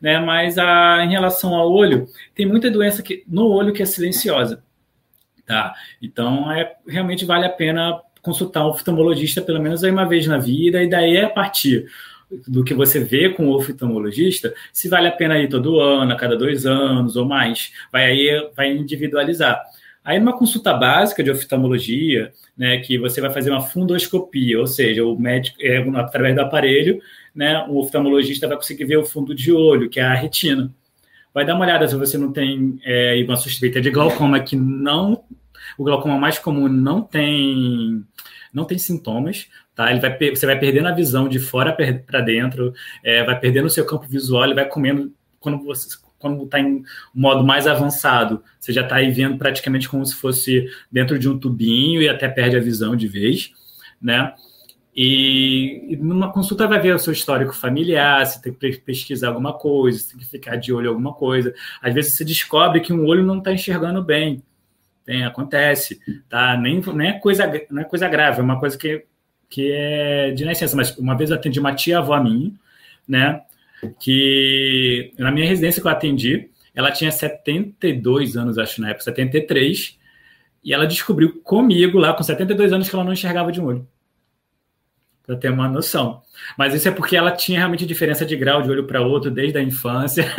[0.00, 0.18] Né?
[0.18, 4.60] Mas a, em relação ao olho, tem muita doença que, no olho que é silenciosa.
[5.46, 5.72] Tá?
[6.02, 10.82] Então, é, realmente vale a pena consultar um oftalmologista pelo menos uma vez na vida,
[10.82, 11.86] e daí é a partir
[12.48, 16.16] do que você vê com o oftalmologista, se vale a pena ir todo ano, a
[16.16, 17.72] cada dois anos ou mais.
[17.92, 19.64] Vai aí, vai individualizar.
[20.04, 25.04] Aí, numa consulta básica de oftalmologia, né, que você vai fazer uma fundoscopia, ou seja,
[25.04, 27.00] o médico, é, através do aparelho,
[27.34, 30.72] né, o oftalmologista vai conseguir ver o fundo de olho, que é a retina.
[31.32, 35.24] Vai dar uma olhada se você não tem é, uma suspeita de glaucoma, que não.
[35.76, 38.04] O glaucoma mais comum não tem
[38.52, 39.90] não tem sintomas, tá?
[39.90, 41.72] Ele vai, você vai perdendo a visão de fora
[42.06, 42.72] para dentro,
[43.04, 45.88] é, vai perdendo o seu campo visual, ele vai comendo quando você
[46.18, 46.82] quando está em
[47.14, 51.38] modo mais avançado, você já está aí vendo praticamente como se fosse dentro de um
[51.38, 53.52] tubinho e até perde a visão de vez,
[54.00, 54.34] né?
[55.00, 59.52] E, e, numa consulta vai ver o seu histórico familiar, você tem que pesquisar alguma
[59.52, 61.54] coisa, você tem que ficar de olho em alguma coisa.
[61.80, 64.42] Às vezes você descobre que um olho não está enxergando bem.
[65.04, 66.56] Tem, acontece, tá?
[66.56, 69.04] Nem, nem é coisa, não é coisa grave, é uma coisa que,
[69.48, 70.76] que é de nascença.
[70.76, 72.52] Mas uma vez eu atendi uma tia-avó minha,
[73.06, 73.40] né?
[74.00, 79.98] Que na minha residência que eu atendi, ela tinha 72 anos, acho, na época, 73,
[80.64, 83.88] e ela descobriu comigo lá, com 72 anos, que ela não enxergava de um olho
[85.28, 86.22] para ter uma noção.
[86.56, 89.58] Mas isso é porque ela tinha realmente diferença de grau de olho para outro desde
[89.58, 90.24] a infância.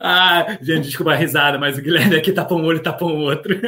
[0.00, 3.22] ah, gente, desculpa a risada, mas o Guilherme aqui tapa um olho e tapa um
[3.22, 3.56] outro.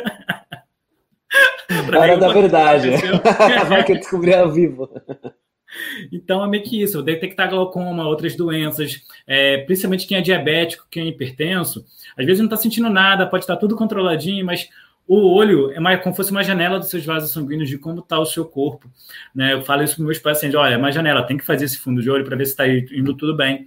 [1.97, 2.91] Hora da verdade.
[3.69, 4.91] Vai que eu descobri ao vivo.
[6.11, 11.05] Então é meio que isso, detectar glaucoma, outras doenças, é, principalmente quem é diabético, quem
[11.05, 11.85] é hipertenso,
[12.17, 14.69] às vezes não está sentindo nada, pode estar tudo controladinho, mas
[15.07, 17.99] o olho é mais, como se fosse uma janela dos seus vasos sanguíneos de como
[17.99, 18.89] está o seu corpo.
[19.35, 19.55] Né?
[19.55, 22.01] Eu falo isso para meus pacientes: olha, é uma janela, tem que fazer esse fundo
[22.01, 23.67] de olho para ver se está indo tudo bem.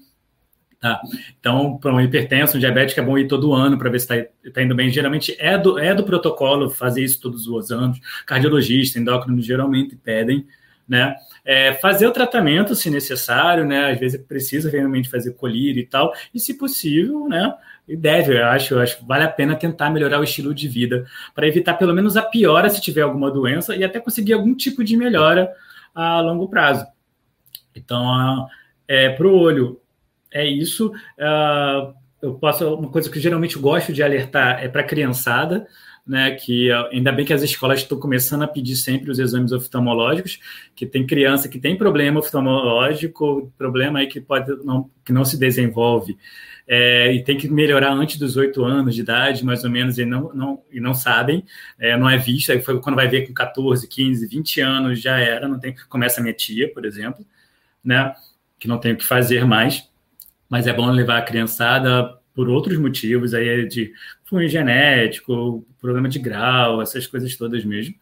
[0.80, 1.02] Tá?
[1.40, 4.52] Então, para um hipertenso, um diabético, é bom ir todo ano para ver se está
[4.54, 4.90] tá indo bem.
[4.90, 8.00] Geralmente é do, é do protocolo fazer isso todos os anos.
[8.26, 10.46] Cardiologista, endócrino geralmente pedem.
[10.88, 11.16] Né?
[11.46, 13.92] É, fazer o tratamento se necessário, né?
[13.92, 17.54] Às vezes precisa realmente fazer colírio e tal, e se possível, né?
[17.88, 21.06] E deve, eu acho, eu acho vale a pena tentar melhorar o estilo de vida
[21.34, 24.84] para evitar pelo menos a piora se tiver alguma doença e até conseguir algum tipo
[24.84, 25.52] de melhora
[25.94, 26.86] a longo prazo.
[27.76, 28.48] Então,
[28.88, 29.82] é, para o olho,
[30.32, 30.92] é isso.
[31.18, 35.68] Uh, eu posso, uma coisa que geralmente gosto de alertar é para a criançada,
[36.06, 40.40] né, que ainda bem que as escolas estão começando a pedir sempre os exames oftalmológicos,
[40.76, 45.38] que tem criança que tem problema oftalmológico, problema aí que pode não, que não se
[45.38, 46.18] desenvolve
[46.68, 50.06] é, e tem que melhorar antes dos oito anos de idade, mais ou menos, e
[50.06, 51.44] não, não, e não sabem,
[51.78, 52.52] é, não é visto.
[52.52, 55.76] Aí foi quando vai ver com 14, 15, 20 anos já era, não tem.
[55.90, 57.26] Começa a minha tia, por exemplo,
[57.84, 58.14] né?
[58.60, 59.90] Que não tem o que fazer mais,
[60.50, 63.94] mas é bom levar a criançada por outros motivos, aí é de
[64.38, 67.96] fundo genético, problema de grau, essas coisas todas mesmo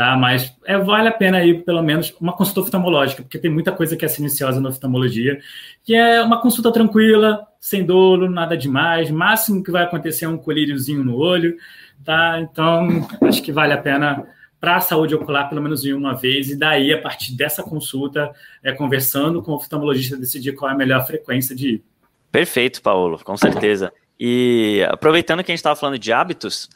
[0.00, 0.16] tá?
[0.16, 3.94] Mas é, vale a pena aí, pelo menos, uma consulta oftalmológica, porque tem muita coisa
[3.96, 5.38] que é silenciosa na oftalmologia,
[5.84, 10.38] que é uma consulta tranquila, sem dolo, nada demais, máximo que vai acontecer é um
[10.38, 11.54] colíriozinho no olho,
[12.02, 12.40] tá?
[12.40, 14.26] Então, acho que vale a pena
[14.58, 18.30] para a saúde ocular pelo menos em uma vez, e daí, a partir dessa consulta,
[18.62, 21.84] é, conversando com o oftalmologista, decidir qual é a melhor frequência de ir.
[22.32, 23.92] Perfeito, Paulo, com certeza.
[24.20, 26.68] E aproveitando que a gente estava falando de hábitos,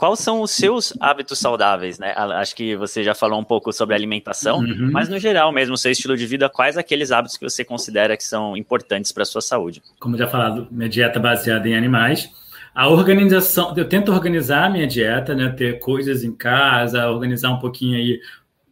[0.00, 2.14] Quais são os seus hábitos saudáveis, né?
[2.16, 4.88] Acho que você já falou um pouco sobre alimentação, uhum.
[4.90, 8.24] mas no geral mesmo, seu estilo de vida, quais aqueles hábitos que você considera que
[8.24, 9.82] são importantes para a sua saúde?
[9.98, 12.30] Como já falado, minha dieta baseada em animais.
[12.74, 15.50] A organização, eu tento organizar a minha dieta, né?
[15.50, 18.20] Ter coisas em casa, organizar um pouquinho aí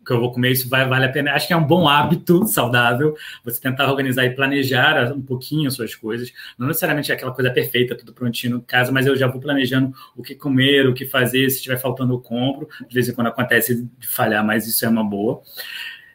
[0.08, 1.32] que eu vou comer, isso vai, vale a pena.
[1.32, 5.74] Acho que é um bom hábito saudável você tentar organizar e planejar um pouquinho as
[5.74, 6.32] suas coisas.
[6.58, 9.94] Não necessariamente é aquela coisa perfeita, tudo prontinho no caso, mas eu já vou planejando
[10.16, 11.50] o que comer, o que fazer.
[11.50, 12.68] Se estiver faltando, eu compro.
[12.88, 15.42] De vez em quando acontece de falhar, mas isso é uma boa.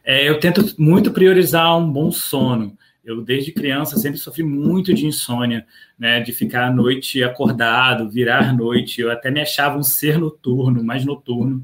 [0.04, 2.76] É, eu tento muito priorizar um bom sono.
[3.04, 5.66] Eu, desde criança, sempre sofri muito de insônia,
[5.96, 6.20] né?
[6.20, 9.00] De ficar à noite acordado, virar noite.
[9.00, 11.62] Eu até me achava um ser noturno, mais noturno.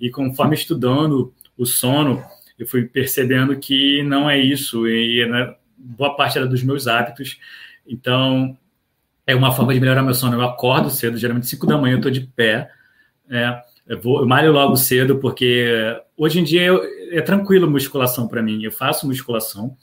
[0.00, 2.24] E conforme estudando o sono,
[2.58, 7.38] eu fui percebendo que não é isso, e né, boa parte era dos meus hábitos.
[7.86, 8.56] Então,
[9.26, 10.36] é uma forma de melhorar meu sono.
[10.36, 12.70] Eu acordo cedo, geralmente 5 da manhã eu estou de pé.
[13.28, 16.82] É, eu, vou, eu malho logo cedo, porque hoje em dia eu,
[17.12, 18.64] é tranquilo musculação para mim.
[18.64, 19.76] Eu faço musculação,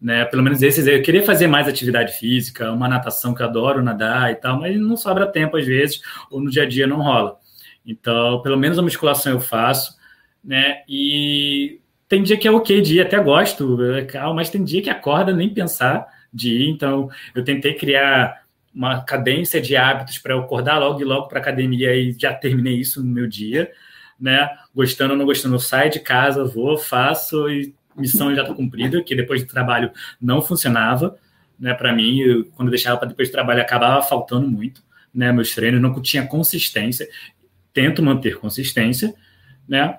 [0.00, 0.24] né?
[0.24, 0.86] Pelo menos esses.
[0.86, 4.74] Eu queria fazer mais atividade física, uma natação que eu adoro nadar e tal, mas
[4.80, 6.00] não sobra tempo às vezes,
[6.30, 7.38] ou no dia a dia não rola.
[7.84, 9.99] Então, pelo menos a musculação eu faço
[10.42, 10.82] né?
[10.88, 14.90] E tem dia que é ok de ir, até gosto, é mas tem dia que
[14.90, 16.68] acorda nem pensar de ir.
[16.70, 18.42] Então, eu tentei criar
[18.74, 22.74] uma cadência de hábitos para eu acordar logo e logo para academia e já terminei
[22.74, 23.70] isso no meu dia,
[24.18, 24.48] né?
[24.74, 29.02] Gostando ou não gostando, eu saio de casa, vou, faço e missão já está cumprida,
[29.02, 31.16] que depois do trabalho não funcionava,
[31.58, 31.74] né?
[31.74, 34.82] Para mim, eu, quando eu deixava para depois do trabalho acabava faltando muito,
[35.12, 35.32] né?
[35.32, 37.08] Meus treinos não tinha consistência.
[37.72, 39.14] Tento manter consistência,
[39.68, 39.96] né?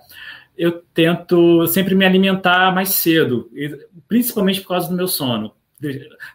[0.58, 3.50] Eu tento sempre me alimentar mais cedo,
[4.08, 5.54] principalmente por causa do meu sono.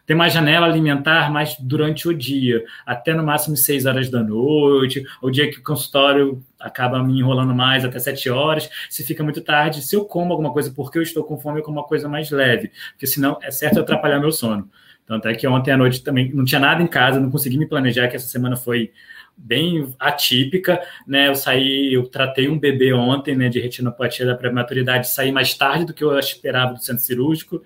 [0.04, 5.04] Ter mais janela alimentar mais durante o dia, até no máximo 6 horas da noite,
[5.22, 8.68] o dia que o consultório acaba me enrolando mais, até 7 horas.
[8.90, 11.62] Se fica muito tarde, se eu como alguma coisa porque eu estou com fome, eu
[11.62, 14.68] como uma coisa mais leve, porque senão é certo atrapalhar meu sono.
[15.06, 17.68] Tanto é que ontem à noite também não tinha nada em casa, não consegui me
[17.68, 18.90] planejar, que essa semana foi
[19.36, 21.28] bem atípica, né?
[21.28, 25.84] Eu saí, eu tratei um bebê ontem, né, de retinopatia da prematuridade, saí mais tarde
[25.84, 27.62] do que eu esperava do centro cirúrgico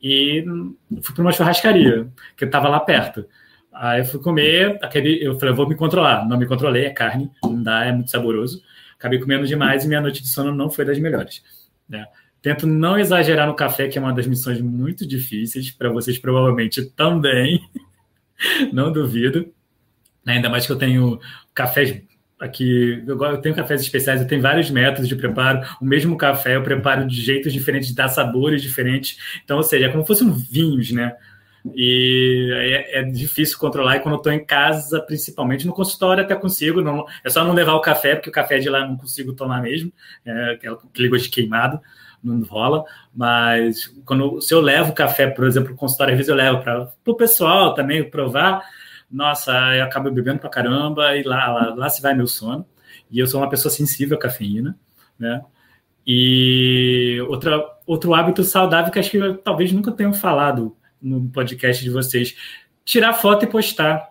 [0.00, 0.44] e
[1.02, 3.24] fui para uma churrascaria, que estava lá perto.
[3.72, 6.26] Aí eu fui comer, aquele, eu falei, eu vou me controlar.
[6.28, 8.62] Não me controlei, é carne, não dá, é muito saboroso.
[8.98, 11.42] Acabei comendo demais e minha noite de sono não foi das melhores.
[11.88, 12.06] Né?
[12.42, 16.84] Tento não exagerar no café, que é uma das missões muito difíceis, para vocês provavelmente
[16.90, 17.60] também.
[18.72, 19.52] não duvido.
[20.26, 21.18] Ainda mais que eu tenho
[21.54, 22.02] cafés
[22.42, 25.60] aqui, eu tenho cafés especiais, eu tenho vários métodos de preparo.
[25.80, 29.16] O mesmo café eu preparo de jeitos diferentes, dá sabores diferentes.
[29.44, 31.14] Então, ou seja, é como se fossem vinhos, né?
[31.74, 33.96] E é, é, difícil controlar.
[33.96, 36.80] E quando eu estou em casa, principalmente no consultório, até consigo.
[36.80, 39.62] Não, é só não levar o café, porque o café de lá não consigo tomar
[39.62, 39.92] mesmo.
[40.24, 41.80] É aquele gosto de queimado,
[42.22, 42.84] não rola.
[43.14, 46.60] Mas quando, se eu levo o café, por exemplo, no consultório, às vezes eu levo
[46.60, 48.62] para o pessoal também provar.
[49.12, 52.66] Nossa, eu acabo bebendo para caramba e lá, lá, lá se vai meu sono.
[53.10, 54.78] E eu sou uma pessoa sensível à cafeína,
[55.18, 55.42] né?
[56.06, 61.82] E outra, outro hábito saudável que acho que eu, talvez nunca tenham falado no podcast
[61.84, 62.34] de vocês.
[62.84, 64.08] Tirar foto e postar.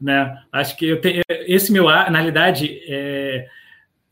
[0.00, 0.42] Né?
[0.50, 3.46] Acho que eu tenho, esse meu, na realidade, é,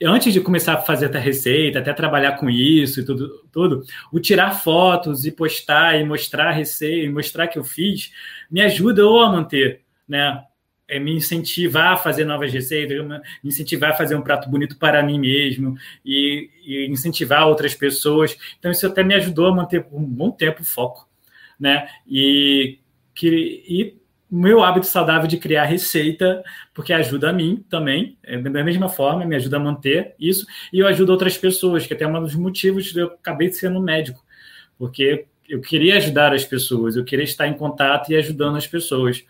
[0.03, 3.83] antes de começar a fazer a receita, até trabalhar com isso e tudo, tudo,
[4.13, 8.13] o tirar fotos e postar e mostrar a receita, e mostrar que eu fiz,
[8.51, 10.43] me ajuda ou a manter, né?
[10.89, 15.03] É me incentivar a fazer novas receitas, me incentivar a fazer um prato bonito para
[15.03, 18.37] mim mesmo e, e incentivar outras pessoas.
[18.59, 21.07] Então, isso até me ajudou a manter por um bom tempo o foco
[21.59, 21.89] né?
[22.07, 22.79] E,
[23.15, 23.97] que, e
[24.31, 26.43] meu hábito saudável de criar receita,
[26.75, 30.81] porque ajuda a mim também, é, da mesma forma, me ajuda a manter isso, e
[30.81, 34.23] eu ajudo outras pessoas, que até é um dos motivos de eu acabei sendo médico,
[34.79, 39.25] porque eu queria ajudar as pessoas, eu queria estar em contato e ajudando as pessoas.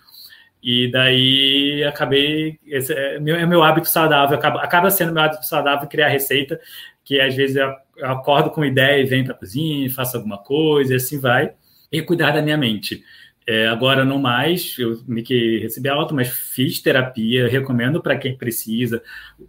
[0.69, 2.59] E daí acabei.
[2.67, 6.61] Esse é meu, é meu hábito saudável, acaba, acaba sendo meu hábito saudável criar receita,
[7.05, 10.39] que às vezes eu, eu acordo com ideia e venho para a cozinha, faço alguma
[10.39, 11.53] coisa, e assim vai
[11.93, 13.05] e cuidar da minha mente.
[13.47, 18.37] É, agora não mais, eu me que recebi alta, mas fiz terapia, recomendo para quem
[18.37, 19.01] precisa,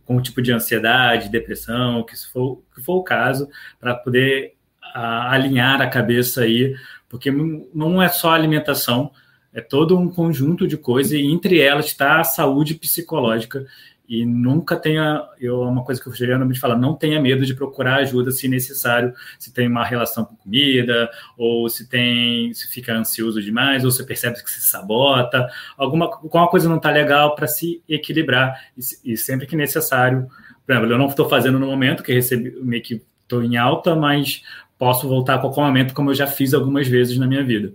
[0.06, 3.50] com tipo de ansiedade, depressão, que for, que for o caso,
[3.80, 4.54] para poder
[4.94, 6.76] a, alinhar a cabeça aí,
[7.10, 7.32] porque
[7.74, 9.12] não é só alimentação,
[9.58, 13.66] é todo um conjunto de coisas, e entre elas está a saúde psicológica.
[14.08, 17.96] E nunca tenha, eu uma coisa que eu geralmente falo, não tenha medo de procurar
[17.96, 23.42] ajuda se necessário, se tem uma relação com comida, ou se tem, se fica ansioso
[23.42, 27.82] demais, ou se percebe que se sabota, alguma, alguma coisa não está legal para se
[27.90, 30.28] equilibrar, e, e, sempre que necessário,
[30.66, 33.96] por exemplo, eu não estou fazendo no momento que recebi, meio que estou em alta,
[33.96, 34.44] mas
[34.78, 37.74] posso voltar a qualquer momento, como eu já fiz algumas vezes na minha vida.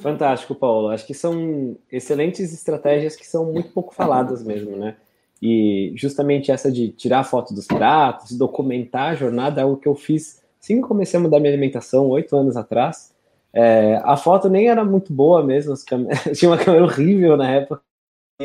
[0.00, 0.88] Fantástico, Paulo.
[0.88, 4.96] Acho que são excelentes estratégias que são muito pouco faladas mesmo, né?
[5.42, 9.94] E justamente essa de tirar foto dos pratos, documentar a jornada, é algo que eu
[9.94, 13.14] fiz assim que comecei a mudar minha alimentação, oito anos atrás.
[13.52, 15.74] É, a foto nem era muito boa mesmo,
[16.34, 17.82] tinha uma câmera horrível na época,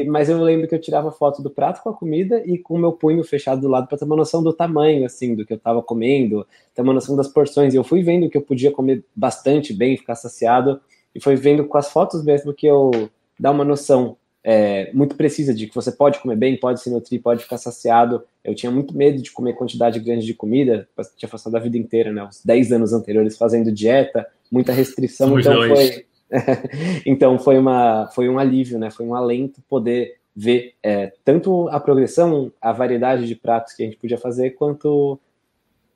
[0.08, 2.80] mas eu lembro que eu tirava foto do prato com a comida e com o
[2.80, 5.58] meu punho fechado do lado para ter uma noção do tamanho, assim, do que eu
[5.58, 7.74] estava comendo, ter uma noção das porções.
[7.74, 10.82] E eu fui vendo que eu podia comer bastante bem, ficar saciado,
[11.16, 13.10] e foi vendo com as fotos mesmo que eu
[13.40, 17.20] dá uma noção é, muito precisa de que você pode comer bem, pode se nutrir,
[17.20, 18.24] pode ficar saciado.
[18.44, 20.88] Eu tinha muito medo de comer quantidade grande de comida,
[21.18, 25.48] tinha passado a vida inteira, né, os 10 anos anteriores fazendo dieta, muita restrição, Somos
[25.48, 26.06] então foi
[27.06, 28.92] então foi uma foi um alívio, né?
[28.92, 33.86] Foi um alento poder ver é, tanto a progressão, a variedade de pratos que a
[33.86, 35.20] gente podia fazer, quanto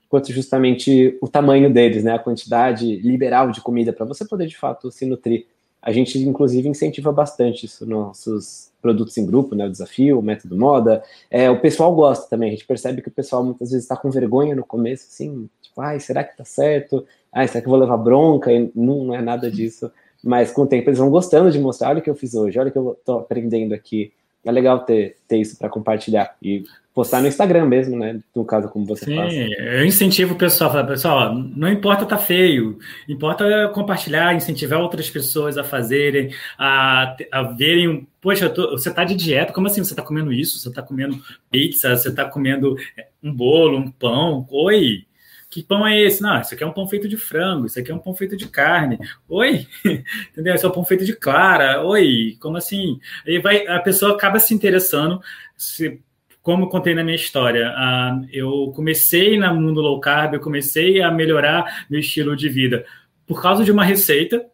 [0.10, 2.14] quanto justamente o tamanho deles, né?
[2.14, 5.45] A quantidade liberal de comida para você poder de fato se nutrir
[5.82, 9.66] a gente, inclusive, incentiva bastante isso nos nossos produtos em grupo, né?
[9.66, 11.01] O desafio, o método moda.
[11.32, 12.49] É, o pessoal gosta também.
[12.49, 15.80] A gente percebe que o pessoal muitas vezes está com vergonha no começo, assim, tipo,
[15.80, 17.05] ai, será que tá certo?
[17.32, 18.51] Ai, será que eu vou levar bronca?
[18.51, 19.89] E não, não é nada disso.
[20.22, 22.60] Mas com o tempo eles vão gostando de mostrar, olha o que eu fiz hoje,
[22.60, 24.12] olha o que eu tô aprendendo aqui.
[24.43, 26.35] É legal ter, ter isso para compartilhar.
[26.41, 26.63] E
[26.93, 28.19] postar no Instagram mesmo, né?
[28.35, 29.33] No caso, como você Sim, faz.
[29.33, 32.77] eu incentivo o pessoal, falar, pessoal, não importa tá feio,
[33.07, 39.15] importa compartilhar, incentivar outras pessoas a fazerem, a, a verem, poxa, tô, você tá de
[39.15, 40.59] dieta, como assim você tá comendo isso?
[40.59, 41.17] Você tá comendo
[41.49, 45.05] pizza, você tá comendo é, um bolo, um pão, oi,
[45.50, 46.22] que pão é esse?
[46.22, 48.38] Não, isso aqui é um pão feito de frango, isso aqui é um pão feito
[48.38, 49.00] de carne.
[49.28, 49.66] Oi,
[50.32, 50.54] entendeu?
[50.54, 51.84] Isso é um pão feito de clara.
[51.84, 53.00] Oi, como assim?
[53.26, 55.20] Aí vai, a pessoa acaba se interessando,
[55.58, 56.00] se
[56.41, 61.02] como eu contei na minha história, uh, eu comecei no mundo low carb, eu comecei
[61.02, 62.86] a melhorar meu estilo de vida
[63.28, 64.45] por causa de uma receita,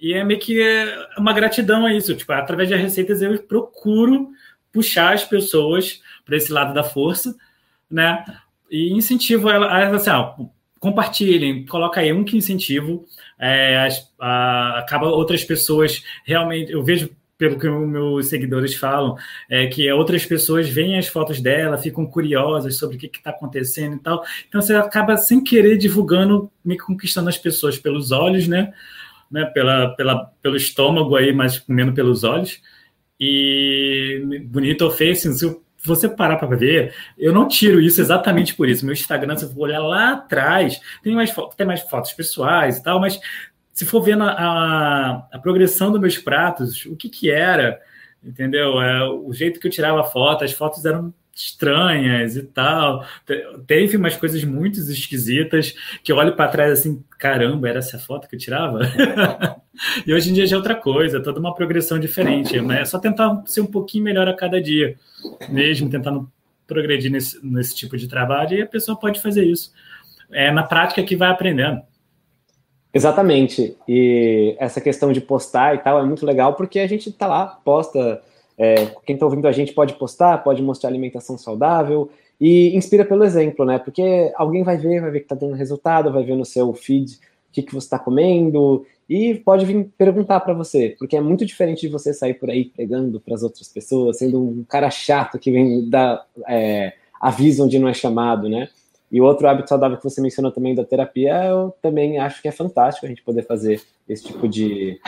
[0.00, 0.60] e é meio que
[1.16, 2.14] uma gratidão a isso.
[2.14, 4.30] Tipo, através de receitas eu procuro
[4.72, 7.34] puxar as pessoas para esse lado da força,
[7.88, 8.24] né?
[8.72, 10.34] E incentivo elas assim, ó,
[10.80, 13.04] compartilhem, coloca aí um que incentivo,
[13.38, 19.16] é, as, a, acaba outras pessoas realmente, eu vejo pelo que meus seguidores falam,
[19.50, 23.96] é que outras pessoas veem as fotos dela, ficam curiosas sobre o que está acontecendo
[23.96, 24.24] e tal.
[24.48, 28.72] Então você acaba sem querer divulgando, me conquistando as pessoas pelos olhos, né?
[29.28, 29.44] né?
[29.46, 32.60] Pela, pela, pelo estômago aí, mas comendo pelos olhos.
[33.18, 35.32] E bonito ou feio, assim,
[35.84, 38.84] você parar para ver, eu não tiro isso exatamente por isso.
[38.84, 43.00] Meu Instagram, se for olhar lá atrás, tem mais, tem mais fotos pessoais e tal,
[43.00, 43.18] mas
[43.72, 47.80] se for vendo a, a, a progressão dos meus pratos, o que que era,
[48.22, 48.80] entendeu?
[48.80, 53.04] É, o jeito que eu tirava foto, as fotos eram estranhas e tal.
[53.66, 58.28] Teve umas coisas muito esquisitas que eu olho para trás assim, caramba, era essa foto
[58.28, 58.80] que eu tirava?
[60.06, 62.60] e hoje em dia já é outra coisa, toda uma progressão diferente.
[62.60, 64.96] Mas é só tentar ser um pouquinho melhor a cada dia,
[65.48, 66.30] mesmo tentando
[66.66, 69.72] progredir nesse, nesse tipo de trabalho, e a pessoa pode fazer isso.
[70.30, 71.82] É na prática que vai aprendendo.
[72.94, 73.76] Exatamente.
[73.88, 77.46] E essa questão de postar e tal é muito legal porque a gente tá lá,
[77.46, 78.22] posta.
[78.56, 83.24] É, quem está ouvindo a gente pode postar, pode mostrar alimentação saudável e inspira pelo
[83.24, 83.78] exemplo, né?
[83.78, 87.14] Porque alguém vai ver, vai ver que está dando resultado, vai ver no seu feed
[87.14, 91.44] o que, que você está comendo e pode vir perguntar para você, porque é muito
[91.44, 95.38] diferente de você sair por aí pregando para as outras pessoas, sendo um cara chato
[95.38, 98.68] que vem dar é, aviso onde não é chamado, né?
[99.10, 102.52] E outro hábito saudável que você mencionou também da terapia, eu também acho que é
[102.52, 104.98] fantástico a gente poder fazer esse tipo de,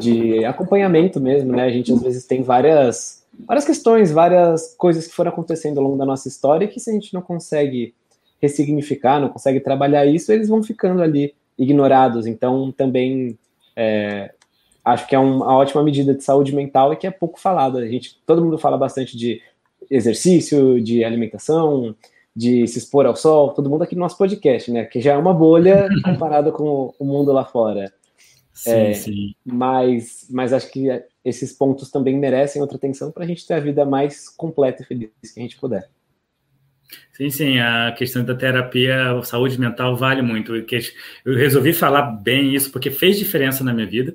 [0.00, 1.64] de acompanhamento mesmo, né?
[1.64, 5.96] A gente às vezes tem várias, várias questões, várias coisas que foram acontecendo ao longo
[5.96, 7.94] da nossa história e que se a gente não consegue
[8.40, 12.26] ressignificar, não consegue trabalhar isso, eles vão ficando ali ignorados.
[12.26, 13.38] Então, também
[13.76, 14.32] é,
[14.84, 17.78] acho que é uma ótima medida de saúde mental e que é pouco falado.
[17.78, 19.40] A gente, todo mundo fala bastante de
[19.90, 21.94] exercício, de alimentação,
[22.34, 24.84] de se expor ao sol, todo mundo aqui no nosso podcast, né?
[24.84, 27.92] Que já é uma bolha comparada com o mundo lá fora.
[28.60, 29.34] Sim, é, sim.
[29.42, 30.86] Mas, mas acho que
[31.24, 34.84] esses pontos também merecem outra atenção para a gente ter a vida mais completa e
[34.84, 35.88] feliz que a gente puder.
[37.10, 40.54] Sim, sim, a questão da terapia, saúde mental vale muito.
[40.54, 44.14] Eu resolvi falar bem isso porque fez diferença na minha vida.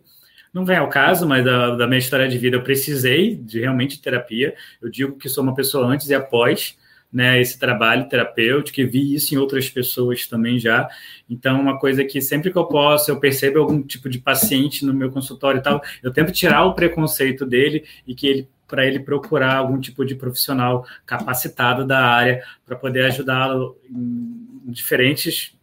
[0.53, 3.99] Não vem ao caso, mas da, da minha história de vida eu precisei de realmente
[3.99, 4.53] terapia.
[4.79, 6.77] Eu digo que sou uma pessoa antes e após
[7.12, 10.89] né, esse trabalho terapêutico e vi isso em outras pessoas também já.
[11.30, 14.93] Então, uma coisa que sempre que eu posso, eu percebo algum tipo de paciente no
[14.93, 18.99] meu consultório e tal, eu tento tirar o preconceito dele e que ele para ele
[18.99, 25.56] procurar algum tipo de profissional capacitado da área para poder ajudá-lo em diferentes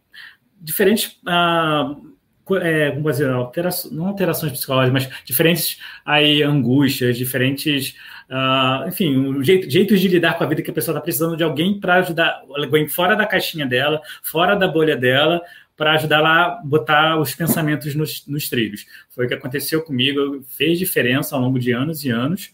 [0.61, 2.12] diferentes uh,
[2.61, 7.95] é, como dizer, alterações, não alterações psicológicas, mas diferentes aí angústias, diferentes,
[8.29, 11.43] uh, enfim, jeito, jeitos de lidar com a vida que a pessoa está precisando de
[11.43, 15.41] alguém para ajudar, alguém fora da caixinha dela, fora da bolha dela,
[15.75, 18.85] para ajudar lá a botar os pensamentos nos, nos trilhos.
[19.09, 22.51] Foi o que aconteceu comigo, fez diferença ao longo de anos e anos,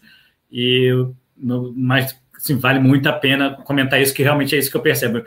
[0.50, 0.90] e
[1.74, 5.22] mas assim, vale muito a pena comentar isso, que realmente é isso que eu percebo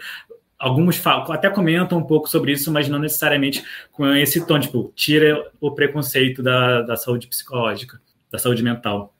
[0.63, 4.93] alguns falam, até comentam um pouco sobre isso, mas não necessariamente com esse tom, tipo,
[4.95, 7.99] tira o preconceito da, da saúde psicológica,
[8.31, 9.13] da saúde mental.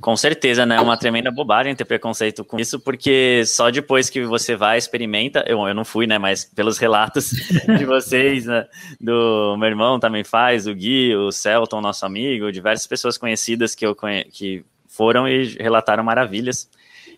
[0.00, 0.76] Com certeza, né?
[0.76, 5.42] É uma tremenda bobagem ter preconceito com isso, porque só depois que você vai, experimenta.
[5.46, 6.18] Eu, eu não fui, né?
[6.18, 7.30] Mas pelos relatos
[7.78, 8.66] de vocês, né?
[9.00, 13.86] do meu irmão também faz, o Gui, o Celton, nosso amigo, diversas pessoas conhecidas que,
[13.86, 14.24] eu conhe...
[14.24, 16.68] que foram e relataram maravilhas.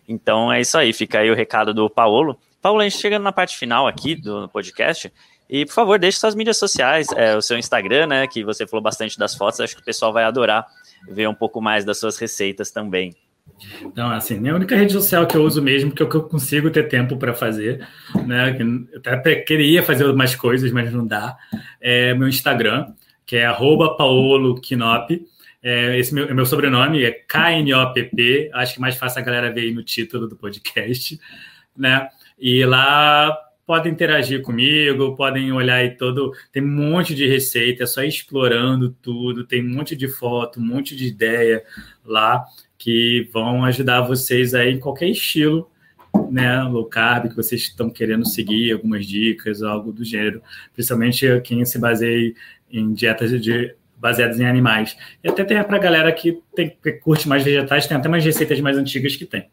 [0.08, 2.38] Então é isso aí, fica aí o recado do Paulo.
[2.66, 5.12] Paulo, a gente chega na parte final aqui do podcast.
[5.48, 8.26] E, por favor, deixe suas mídias sociais, é, o seu Instagram, né?
[8.26, 9.60] Que você falou bastante das fotos.
[9.60, 10.66] Acho que o pessoal vai adorar
[11.08, 13.14] ver um pouco mais das suas receitas também.
[13.80, 16.24] Então, assim, minha única rede social que eu uso mesmo, que é o que eu
[16.24, 17.86] consigo ter tempo para fazer,
[18.26, 18.58] né?
[18.58, 21.36] Eu até queria fazer mais coisas, mas não dá.
[21.80, 22.92] É meu Instagram,
[23.24, 23.46] que é
[23.96, 25.24] paoloquinop.
[25.62, 28.50] É, esse meu, meu sobrenome é K-N-O-P-P.
[28.52, 31.16] Acho que mais fácil a galera ver aí no título do podcast,
[31.76, 32.08] né?
[32.38, 36.32] E lá podem interagir comigo, podem olhar aí todo.
[36.52, 40.60] Tem um monte de receita, é só ir explorando tudo, tem um monte de foto,
[40.60, 41.64] um monte de ideia
[42.04, 42.44] lá
[42.78, 45.68] que vão ajudar vocês aí em qualquer estilo,
[46.30, 46.62] né?
[46.62, 50.40] Low carb que vocês estão querendo seguir, algumas dicas, algo do gênero.
[50.72, 52.32] Principalmente quem se baseia
[52.70, 54.96] em dietas de baseadas em animais.
[55.24, 58.24] E até tem para a galera que, tem, que curte mais vegetais, tem até mais
[58.24, 59.48] receitas mais antigas que tem.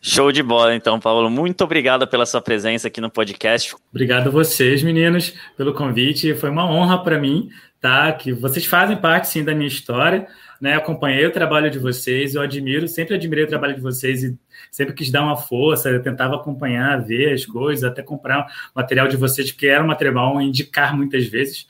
[0.00, 1.28] Show de bola, então, Paulo.
[1.28, 3.74] Muito obrigado pela sua presença aqui no podcast.
[3.90, 6.34] Obrigado a vocês, meninos, pelo convite.
[6.34, 8.12] Foi uma honra para mim, tá?
[8.12, 10.28] Que vocês fazem parte, sim, da minha história.
[10.60, 10.74] Né?
[10.74, 14.36] Acompanhei o trabalho de vocês, eu admiro, sempre admirei o trabalho de vocês e
[14.70, 19.16] sempre quis dar uma força, eu tentava acompanhar, ver as coisas, até comprar material de
[19.16, 21.66] vocês, porque era um material indicar muitas vezes.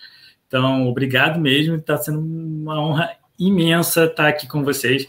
[0.46, 5.06] Então, obrigado mesmo, está sendo uma honra imensa estar aqui com vocês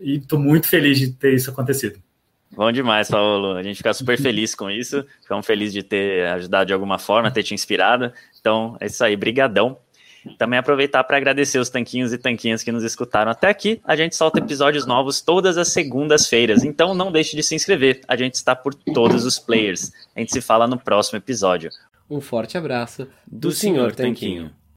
[0.00, 2.00] e estou muito feliz de ter isso acontecido.
[2.52, 3.56] Bom demais, Paulo.
[3.56, 5.04] A gente fica super feliz com isso.
[5.22, 8.12] Ficamos felizes de ter ajudado de alguma forma, ter te inspirado.
[8.40, 9.16] Então, é isso aí.
[9.16, 9.78] Brigadão.
[10.36, 13.80] Também aproveitar para agradecer os tanquinhos e tanquinhas que nos escutaram até aqui.
[13.84, 18.02] A gente solta episódios novos todas as segundas-feiras, então não deixe de se inscrever.
[18.06, 19.92] A gente está por todos os players.
[20.14, 21.70] A gente se fala no próximo episódio.
[22.10, 24.50] Um forte abraço do, do Senhor Tanquinho.